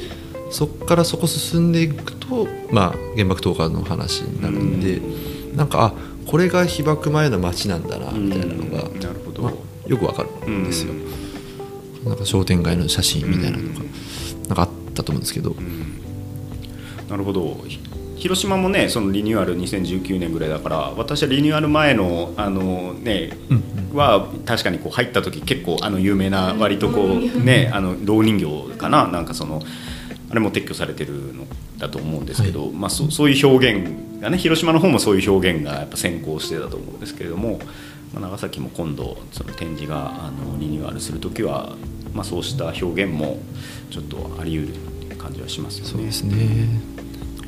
[0.50, 5.00] そこからそこ進んでいくと、まあ、原爆投下の話になるんで、
[5.56, 5.92] なんかあ
[6.26, 9.42] これが被爆前の街なんだなみたいなのが、うんなるほど。
[9.42, 9.52] まあ
[9.88, 10.92] よくわかるんですよ、
[12.04, 13.80] なんか商店街の写真みたいなのが、
[14.48, 15.56] なんかあったと思うんですけど、
[17.08, 17.56] なるほど。
[17.66, 17.80] ひ
[18.16, 23.30] 広島もねそのリニューアル2019年ぐらいだから私はリニューアル前のあのね、
[23.94, 29.06] は確かにこう入った時結構あの有名な割とこうねあの老人形かな。
[29.06, 29.62] なんかその
[30.30, 31.46] あれも撤去されてるの
[31.78, 37.58] だと思うんですけど、まあ、そそういう表現がね広島の方もそういう表現がやっぱ先行してたと思うんですけれども、
[38.12, 41.76] まあ、長崎も今度その展示があのリニューアルする時は、
[42.12, 43.38] まあ、そうした表現も
[43.90, 45.90] ちょっとあり得るっていう感じはしますよね。
[45.90, 46.98] そうですね。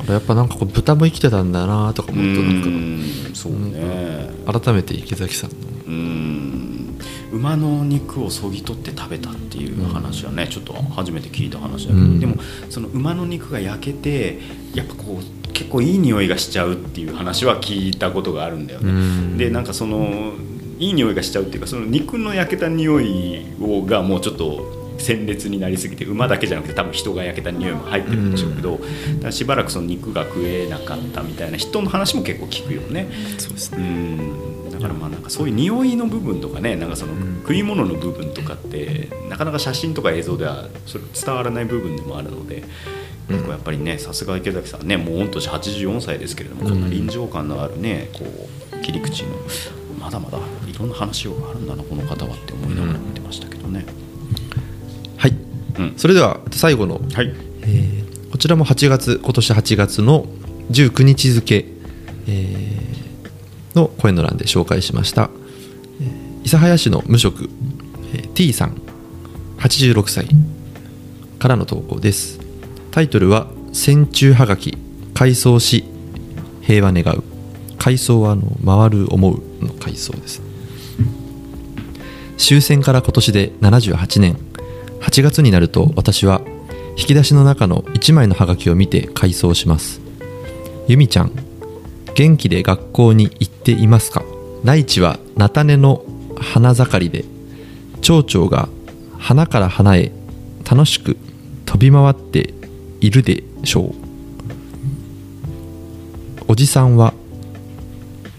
[0.09, 4.31] やっぱなんかこう豚も生きてたんだなとか思うとなんかうんそうね。
[4.47, 6.70] 改めて池崎さんのうん
[7.33, 12.21] 馬の肉をそぎ取って食べたっていう話はね、ちょっと初めて聞いた話だけど、うん。
[12.21, 12.37] でも
[12.69, 14.41] その馬の肉が焼けて
[14.75, 18.91] やっぱこう結構いい匂いがしちゃうっていう話は聞いたことがあるんだよね。
[18.91, 19.39] うん。
[19.39, 20.35] でなんかその
[20.79, 28.87] いい匂いがしちゃうっていうかその肉の焼けた匂いをがもうちょっと鮮烈になりすぎて馬だけじゃなくて多分人が焼けた匂いも入ってるんでしょうけど、だか
[29.27, 33.09] らしばらくその肉が食えなかったみたいな人の話も結構聞くよね。
[33.39, 34.19] そうですうん。
[34.19, 37.41] だからまあなんかそういう匂いの部分とかねなんかそのん。
[37.43, 42.65] 食い物の部分とかってなかなか写真とか映像ではそれ伝わらない部分でもあるので
[43.29, 48.25] 結構やっぱりねさすが池崎さんねもう御年84歳ですけれどもこんな臨場感のあるねこ
[48.73, 49.31] う切り口の
[49.99, 53.85] まだまだいろんな話があるんだなこの方はって思いながら見てましたけどね。
[55.17, 55.37] はい。
[55.79, 55.95] うん。
[55.97, 57.35] それでは最後の、はい。
[57.63, 60.25] えーこちらも8月今年8月の
[60.71, 61.67] 19日付、
[62.29, 62.70] えー
[63.75, 65.31] の声の欄で紹介しました、
[66.45, 67.49] 諫早市の無職、
[68.35, 68.81] T さん
[69.59, 70.29] 86歳
[71.39, 72.41] からの投稿です。
[72.91, 74.77] タイトルは「戦中はがき
[75.15, 75.85] 回想し
[76.63, 77.23] 平和願う」
[77.79, 80.43] 回想はあの回る思うの回想です。
[82.37, 84.37] 終戦から今年で78年。
[85.01, 86.43] 8月になると私は
[86.97, 90.01] 引き出しの中の1枚のハガキを見て回想します。
[90.89, 91.33] ゆみちゃん
[92.21, 94.23] 元気で学校に行っていますか？
[94.63, 96.05] 内地は菜種の
[96.39, 97.25] 花盛りで
[98.03, 98.69] 蝶々が
[99.19, 100.13] 花から花へ
[100.71, 101.17] 楽しく
[101.65, 102.53] 飛び回って
[103.01, 103.95] いるでしょう。
[106.47, 107.15] おじさんは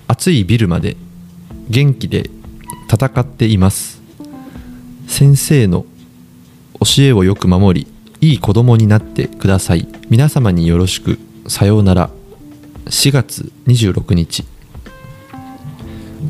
[0.08, 0.96] 暑いビルまで
[1.68, 2.30] 元気で
[2.88, 4.00] 戦っています。
[5.08, 5.88] 先生の
[6.80, 7.88] 教えをよく守り
[8.22, 9.88] いい子供になってください。
[10.12, 11.18] 皆様によろしく。
[11.48, 12.12] さようなら。
[12.86, 14.44] 4月26日。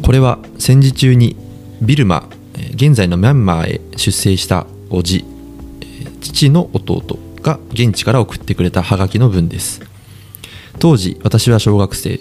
[0.04, 1.36] これは戦時中に
[1.82, 2.28] ビルマ
[2.76, 5.26] 現在のミャンマーへ出征したおじ
[5.82, 9.82] えー父の弟が現地から送ってくれたハガキの文です。
[10.80, 12.20] 当時私は小学生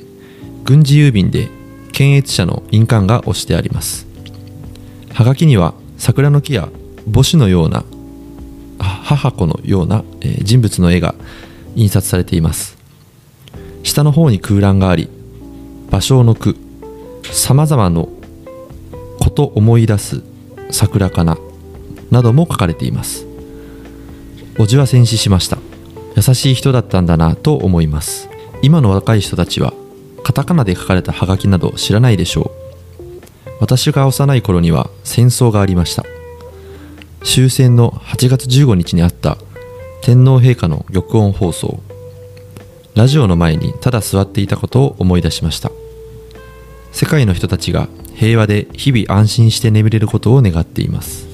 [0.65, 1.49] 軍事郵便で
[1.93, 4.07] 検閲者の印鑑が押してあります。
[5.13, 6.69] はがきには桜の木や
[7.13, 7.85] 母子のような
[9.17, 10.05] 母子のような、
[10.43, 11.15] 人物の絵が
[11.75, 12.80] 印刷されています。
[13.83, 15.09] 下の方に空欄があり
[15.91, 16.57] 芭蕉の句
[17.33, 18.09] さまざまの
[19.21, 20.23] こと思い出す
[20.71, 21.39] 桜かな
[22.11, 23.27] なども書かれています。
[24.59, 25.59] おじは戦死しました。
[26.17, 28.29] 優しい人だったんだなと思います。
[28.63, 29.73] 今の若い人たちは
[30.23, 32.51] カタカナで書かれたハガキなど知らないでしょう。
[33.61, 36.05] 私が幼い頃には戦争がありました。
[37.23, 39.39] 終戦の8月15日にあった
[40.03, 41.81] 天皇陛下の玉音放送。
[42.95, 45.71] ラジオの前にただ座っていたことを思い出しました。
[46.93, 51.27] 世界の人たちが平和で日々安心して眠れることを願っています。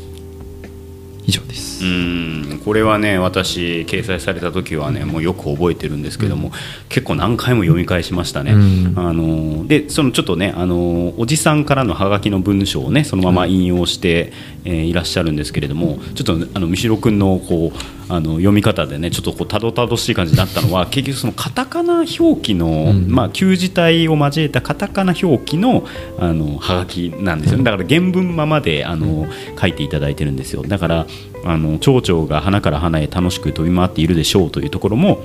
[1.27, 1.76] 以上です。
[1.83, 2.63] うん。
[2.65, 6.53] これはね私掲載された時はねもうよく覚えてるんですけども、
[6.89, 8.95] 結構何回も読み返しましたね、うん。
[8.97, 14.33] あのでそのちょっとねあのおじさんからのハガキの文章をねそのまま引用して、
[14.65, 23.09] えーいらっしゃるんですけれどもちょっとあの三代君のこうあの読み方でねちょっとこうたどたどしい感じになったのは結局そのカタカナ表記の、ん。
[23.09, 25.85] まあ旧字体を交えたカタカナ表記の
[26.19, 27.65] あのハガキなんですよね。
[27.65, 29.27] だから原文ままであの
[29.61, 30.63] 書いていただいてるんですよ。
[30.63, 31.07] だから
[31.45, 35.21] あの蝶々が花から花へ楽しく飛び回っているでしょうというところも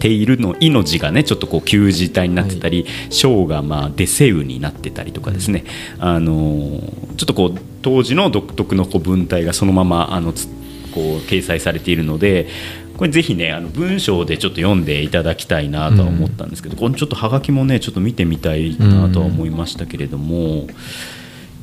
[0.00, 0.26] てい。
[0.26, 5.64] るの「い」の字がねちょっとこう旧字体になってたり「章、がまあデセウになってたりとかですね、
[5.98, 10.48] あのーちょっとこう当時の独特のこう文体がそのままあのつ
[10.92, 12.48] こう掲載されているので
[12.96, 20.66] これぜひねあの文章でちょっと読んでいただきたいなとは思ったんですけど、このちょっとはがきもねちょっと見てみたいなとは思いましたけれども。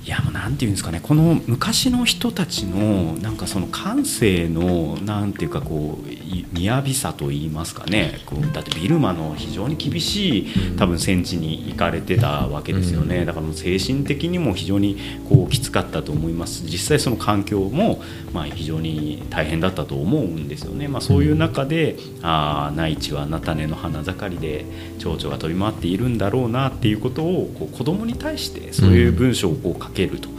[0.06, 1.00] いやもうなんていうんですかね。
[1.02, 8.20] この昔の人たちのなんかその感性のなんていうかこうい雅さと言いますかね。
[8.26, 14.98] こうだってビルマの非常に厳しい多分戦地に行かれてたわけですよね、だからもう精神的にも非常に
[15.30, 16.64] こうきつかったと思います。
[16.66, 18.02] 実際その環境も
[18.34, 24.66] まあ非常に大変だったと思うんですよね、まあ、そういう中でああ内地は菜種の花盛りで
[25.00, 30.30] 蝶々が飛び回っているんだろうなっていうことをこう子供に対してそういう文章をこう書けると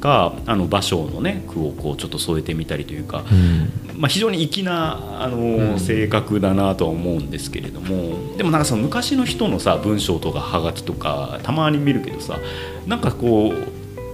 [0.00, 4.00] か、あの芭蕉のね句をこうちょっと添えてみたりというか、うん。
[4.00, 5.78] まあ、非常に粋なあの、うん。
[5.78, 12.38] 性格だなとは思うんですけれどもでもなんかその昔の人のさ文章とかはがきとかたまに見るけどさ
[12.86, 13.54] なんかこ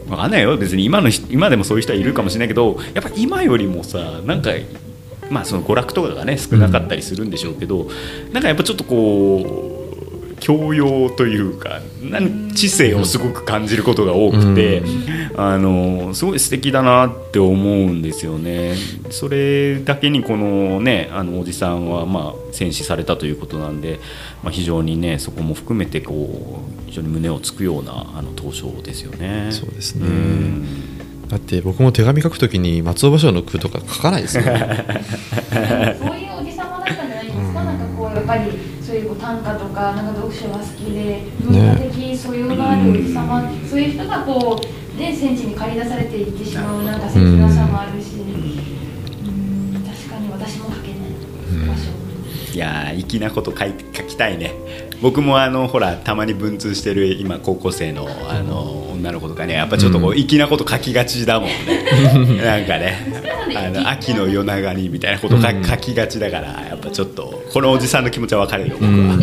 [0.08, 0.56] うわかんないよ。
[0.56, 4.50] 別に今の人今でもそういう人はいるかもしれないけどやっぱ今よりもさなんか
[5.30, 7.88] まあその娯楽とかがね少なかったりするんでしょうけど、
[8.32, 9.79] なんかやっぱちょっとこう
[10.50, 14.82] 教養というかなん知性をすごく感じることが多くて、
[15.36, 18.74] あのすごい素敵だなって思うんですよね。
[19.10, 24.00] それだけにこのねあのおじさんはまあ戦死されたということなんで、
[24.42, 29.52] まあ、非常にねそこも含めてこう非常に胸をつくようなあの投書ですよね。
[29.52, 30.06] そうですね。
[30.08, 31.28] うん。
[31.28, 34.42] だって僕も手紙書くときに松尾芭蕉の句とか書かないですよ。
[34.50, 37.84] ねそういうおじさまだったんじゃないですか、なんか
[39.30, 48.16] 短歌とかなんか読書が好きで文化的素養があるおじさま、そういう人がこうね戦地に駆り出されていってしまうなんか切なさもあるし、
[52.52, 54.52] いやー粋なこと書い書きたいね。
[55.00, 61.84] 僕もあのほらたまに文通してる今高校生のあの女の子とかねやっぱちょっとこう粋なこと書きがちだもんね。
[62.42, 62.96] なんかね
[63.56, 65.64] あの秋の夜長にみたいなこと書うん。
[65.64, 69.20] 書きがちだからやっぱちょっとこのおじさんの気持ちは分かるよ僕は、うん。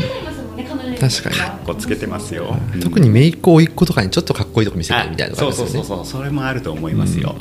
[0.99, 2.79] 確確かかっこつけてますよ、うん。
[2.79, 6.05] 特に姪っ子甥っ子とかにちょっとかっこいいとこ見せたいみたいなそうそうそうそう。
[6.05, 7.35] それもあると思いますよ、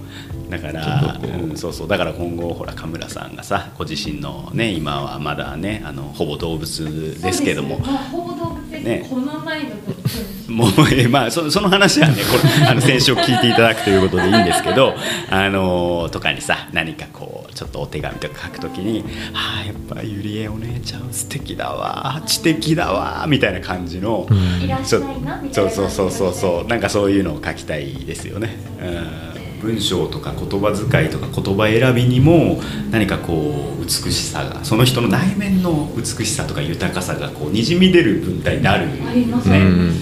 [0.50, 1.26] だからう。
[1.26, 1.88] うん、そうそう。
[1.88, 7.78] だから今後ほら神村さんがさご自身のね今はまだねあのほぼ動物ですけども。
[7.78, 9.06] まあ、ほぼ動物ですね。
[9.08, 14.94] この前の動物もうえまあそその話はねこれあの先週聞いていただくということでいいんですけど
[15.28, 24.62] あのとかにさ何かこうちょっとお手紙とか書くときに「ああやっぱゆりえお姉ちゃん素敵だわ知的だわ」みたいな感じの、うん。
[24.62, 25.70] いらっしゃいなみたいな。
[25.70, 26.68] そうそうそうそうそう。
[26.68, 28.84] なんかそういうのを書きたいですよね、う
[29.35, 38.86] ん、文章とか言葉遣いとか言葉選びにも何かこう美しさがその人の内面の美しさとか豊かさがこうにじみ出る文体になる。
[39.06, 39.92] ありますね、うん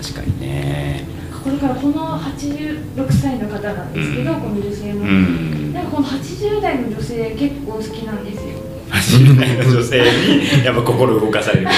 [0.00, 1.04] 確かにね。
[1.42, 4.40] これからこの86歳の方なんですけど、うん。
[4.40, 5.72] この女性も、うん。
[5.72, 8.57] なんかこの80代の女性結構好きなんですよ
[8.98, 11.68] 80代の女性にやっぱ心動かされる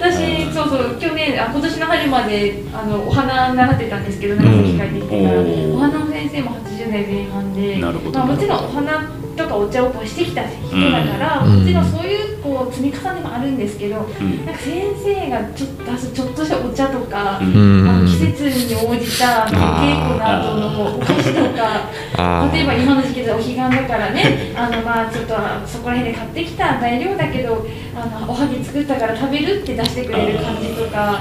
[0.00, 0.96] 私そうそう。
[0.98, 6.56] 去年あ今年の春まであのお花習ってたんですけど長崎帰ってきてから、お花の先生も
[6.88, 11.60] 80代前半でなるほどまあ、もちろんお花とかお茶をこうしてきた人だから、うん。
[11.60, 14.44] もちろんそういうこう積み重ねもあるんですけど、うん。
[14.44, 18.06] なんか先生がちょっとちょっとしたお茶とか、うん。
[18.06, 19.54] 季節に応じた稽
[20.08, 21.88] 古の後のお菓子とか。
[22.52, 25.34] 例えば今の時期でお彼岸だからね あのまあちょっと
[25.64, 27.64] そこら辺で買ってきた材料だけど
[27.94, 31.20] あのおはぎ作ったから食べるって出してくれる感じとか。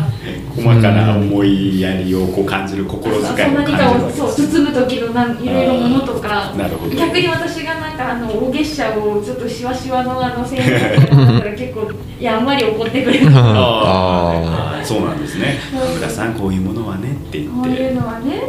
[0.55, 6.53] 細かな思いやりをこう感じる心遣いを感じるですそう包む時のなんいろいろものとか
[6.97, 13.28] 逆に私がなんかあの大月謝をちょっとしわしわのあの先生とかだったら結構やんわり怒ってくれる。
[13.32, 15.60] ああそうなんですね。
[15.72, 18.41] 神村さんこういうものはねって言こうっていうのはね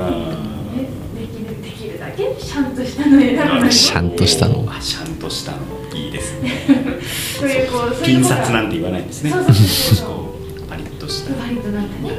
[1.14, 4.66] できるできるだけシャンとしたの選ぶのにシャンとしたの。
[4.70, 5.58] あシャンとしたの。
[5.94, 6.50] いいですね。
[7.38, 9.30] そういうこうそういうことが札なんて言わないんですね。
[9.30, 10.08] そうそうそうそう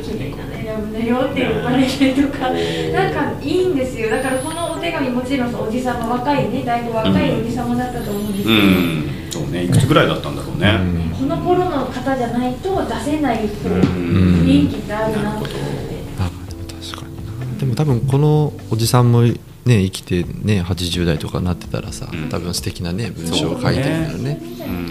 [0.02, 4.10] となんかね綺麗なの選ぶのよって呼ばれたりとかなんかいいんですよ。
[4.10, 9.45] だからこのお手紙もちろんおじさま若いねだいぶ若いおじさまだったと思うんですけうど、ん。
[9.45, 9.64] そうね。
[9.66, 10.68] いくつぐらいだったんだろうね。
[10.70, 15.56] うんこの頃の方じゃないと出せない雰囲気ってあるなって思って。
[16.18, 19.36] あでも確かになでも多分このおじさんもね
[19.66, 22.30] 生きてね80代とかなってたらさ、うん。
[22.30, 24.39] 多分素敵なね文章を書いてるんだよね。
[24.41, 24.89] うん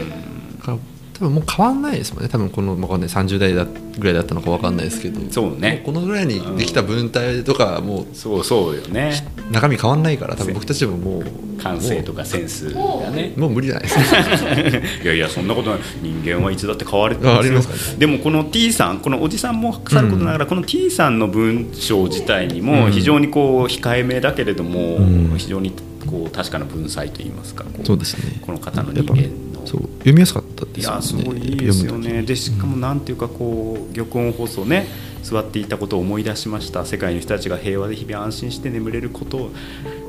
[1.18, 2.28] 多分もう変わんないですもんね。
[2.28, 3.08] 多分このわかんない。
[3.08, 5.20] 30代だぐらいだったのかわかんないですけど。
[5.32, 5.82] そうね。
[5.84, 9.12] もこのぐらいにできた文体とかもうそうそうよね。
[9.50, 11.24] 中身変わんないから多分僕たちももう
[11.60, 13.32] 感性とかセンスがね。
[13.36, 14.54] もう無理じゃないですか。
[15.04, 15.80] いやいやそんなことない。
[16.00, 17.92] 人間はいつだって変わるんでますすかね。
[17.94, 25.34] よでもこの T さんこのおじさんもさることながら、この T さんの文章自体にも非常にこう控えめだけれども、うん。
[25.36, 25.72] 非常に
[26.06, 28.40] こう確かな文才といいますかそうですね。
[28.46, 30.96] この方の人間のそう読みやすかったですよね。
[30.96, 32.22] いやすごいいいですよね。
[32.22, 34.86] でしかもなんていうかこう玉音放送ね
[35.22, 36.86] 座っていたことを思い出しました。
[36.86, 39.50] 世界の人たちが平和で日々安心して眠れることを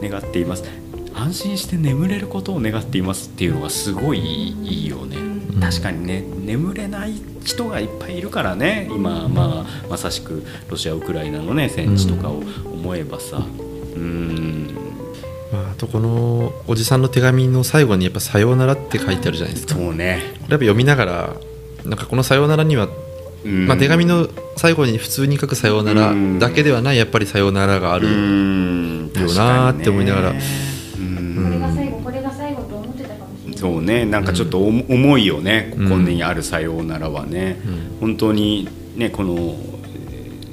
[0.02, 0.64] 願っています。
[1.14, 5.18] 安心して眠れることを願っていますっていうのがすごいいいよね。
[5.18, 5.60] うん。
[5.60, 8.88] 確かにね眠れない人がいっぱいいるからね。
[8.90, 12.42] 今、まあ、まさしくロシア・ウクライナのね戦地とかを
[12.72, 13.46] 思えばさ。
[13.96, 14.89] うん
[15.52, 19.76] まあ、あとこのおじさんの手紙の最後にやっぱ「さようなら」って書いてあるじゃないですか。
[19.76, 21.34] そうね、これやっぱ読みながら
[21.86, 22.88] なんかこの「さようなら」には、
[23.44, 23.68] うん。
[23.68, 24.28] まあ、手紙の
[24.58, 30.30] 最後に普通に書く「さようなら」だけではないやっぱり「さようなら」があある、るよなーって思いながら。
[30.30, 31.36] うん。
[31.44, 33.58] これが最後これが最後と思ってたかもしれない。
[33.58, 34.06] そうね。
[34.06, 37.60] なんかちょっとお重いよね、ここにある「さようなら」はね、
[38.00, 39.69] 本当にねこのえー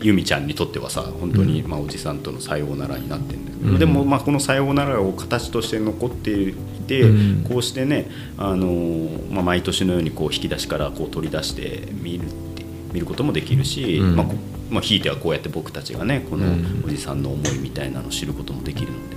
[0.03, 3.79] 由美ちゃんにとってはさ本当に、まあ、おじさんとの「さようなら」になってるんだけど、うん。
[3.79, 6.55] でも、まあ、この「さようなら」を形として残ってい
[6.87, 7.45] て、うん。
[7.45, 14.17] こうしてね、あのーまあ、毎年のようにこう引き出しからこう取り出して見るって見ることもできるし、うん。
[14.17, 14.35] まあこ
[14.69, 16.85] まあ、ひいてはこうやって僕たちがねこのうん。
[16.87, 19.17] おじさんの思いみたいなのを知ることもできるので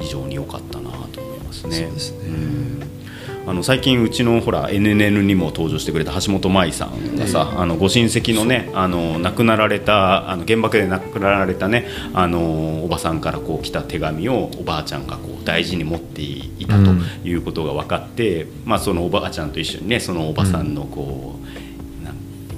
[0.00, 1.76] 非常に良かったなと思いますね。
[1.76, 2.18] そうですね。
[2.28, 3.05] うん
[3.46, 16.90] あの最近うちのほら NNN にも登場してくれた橋本舞さんがさ、あのご親戚のねあの亡くなられたあの原爆で亡くなられたねあのおばさんからこう来た手紙をおばあちゃんがこう大事に持っていたと
[17.24, 21.46] いうことが分かって、まあ、そのおばあちゃんと一緒にねそのおばさんのこう、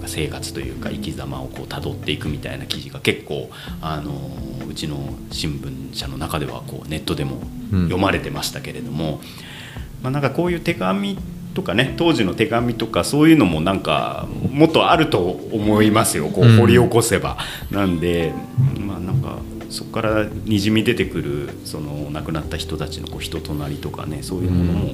[0.08, 3.50] 生活というか生き様をこう辿っていくみたいな記事が結構
[3.82, 4.12] あの
[4.66, 4.96] うちの
[5.30, 7.82] 新聞社の中ではこうネットでもうん。
[7.84, 9.20] 読まれてましたけれども、
[10.02, 11.18] まあ、なんかこういう手紙
[11.54, 15.18] とかね当時の手紙とかそういうのもなんかもっとあると
[15.52, 16.28] 思いますよ。
[16.28, 17.36] こう掘り起こせば。
[17.70, 18.32] なんで
[18.78, 19.38] まあなんか
[19.70, 24.92] そこからにじみ出てくるその亡くなった人たちのこう人となりとかねそういうものも、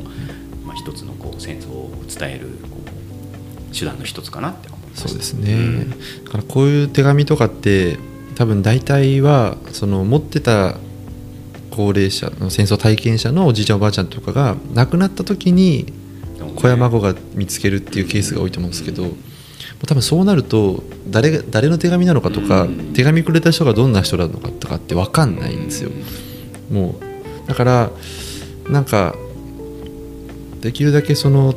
[0.64, 5.08] まあ、一つのこう戦争を伝えるこう手段の一つかなって思います。
[5.08, 5.86] そうですね、
[6.24, 7.98] だからこういう手紙とかって
[8.36, 10.76] 多分大体はその持ってた
[11.74, 15.92] 高齢者の戦争体験者のおじいちゃんおばあちゃんとかが亡くなった時に
[16.56, 19.08] 子や孫が見つけるっていうケースが多いと思うんですけど、
[19.86, 25.90] 多分そうなると誰が誰の手紙なのかとか、手紙くれた人がどんな人なのかとかって分かんないんですよ。
[26.70, 27.90] もうだから
[28.68, 29.14] なんか
[30.60, 31.54] できるだけその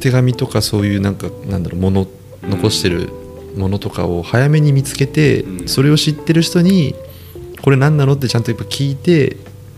[0.00, 2.06] 手紙とかそういうなんかなんだろうもの
[2.42, 3.10] 残してる
[3.56, 5.68] ものとかを早めに見つけて、うん。
[5.68, 6.94] それを知ってる人に
[7.62, 9.36] これ何なのってちゃんとやっぱ聞いて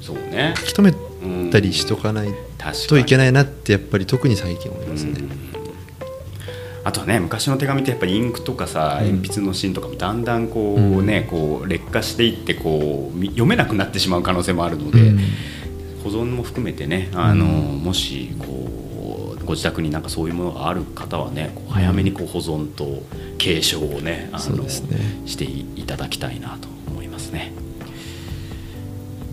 [0.08, 0.54] そうね。
[0.56, 2.28] 書き留めたりしとかない
[2.88, 5.20] といけないなってやっぱり特に最近思いますね。
[6.82, 9.06] あとはね昔の手紙ってやっぱりインクとかさうん。
[9.16, 15.18] 鉛筆の芯とかもだんだんこうね、こう劣化していってこうみ読めなくなってしまう可能性もあるので、うん。
[16.04, 23.02] 保存も含めてねあの、もしこうご自宅になんかそういうものがある方はねこう早めにこう保存と
[23.36, 24.68] 継承をねあのね。
[25.26, 27.52] していただきたいなと思いますね。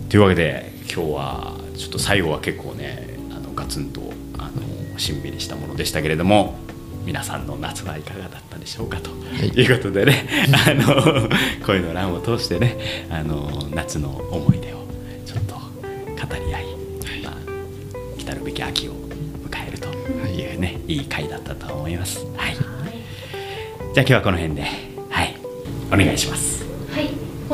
[0.08, 4.00] というわけで今日はちょっと最後は結構ねあのガツンと
[4.38, 4.50] あ
[4.92, 6.54] のしんびりしたものでしたけれども
[7.04, 9.10] 皆さんの夏はいかがだったでしょうかと
[9.42, 9.62] い。
[9.62, 10.28] いうことでね、
[10.66, 11.28] あの
[11.64, 14.84] 声の欄を通してねあの夏の思い出を
[15.24, 16.64] ちょっと語り合い、
[17.22, 19.88] まあ、来たるべき秋を迎えると
[20.28, 22.24] いうね、い、い回だったと思います。
[22.36, 22.70] はい、じゃあ
[23.94, 24.62] 今日はこの辺で、
[25.10, 25.36] はい、
[25.92, 26.55] お願いします。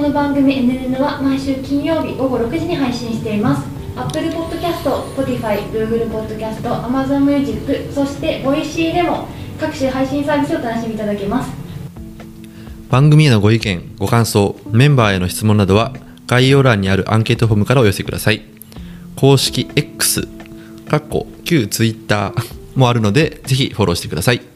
[0.03, 3.65] この番組 NNN は毎週金曜日午後6時に配信しています。
[3.95, 4.83] Apple Podcast、
[5.15, 9.29] Spotify、Google Podcast、Amazon Music、そして Voicy でも
[9.61, 11.53] 各種配信サービスをお楽しみいただけます。
[12.91, 15.93] 番組へのご意見ご感想メンバーへの質問などは
[16.27, 18.43] 概要欄にあるアンケートフォームからお寄せください
[19.15, 20.27] 公式 X
[20.89, 22.33] かっこ旧 Twitter
[22.75, 24.52] もあるのでぜひフォローしてください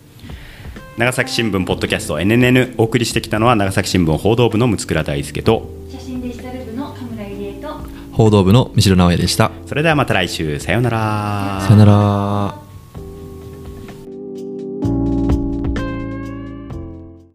[0.97, 7.69] 長崎新聞ポッドキャスト NNN お送りしてきたのは長崎新聞報道部の六倉大輔と写真デジタル部の神村入江と
[8.13, 9.51] 報道部の三代直哉でした。
[9.67, 11.61] それではまた来週さようなら。
[11.67, 12.66] さよなら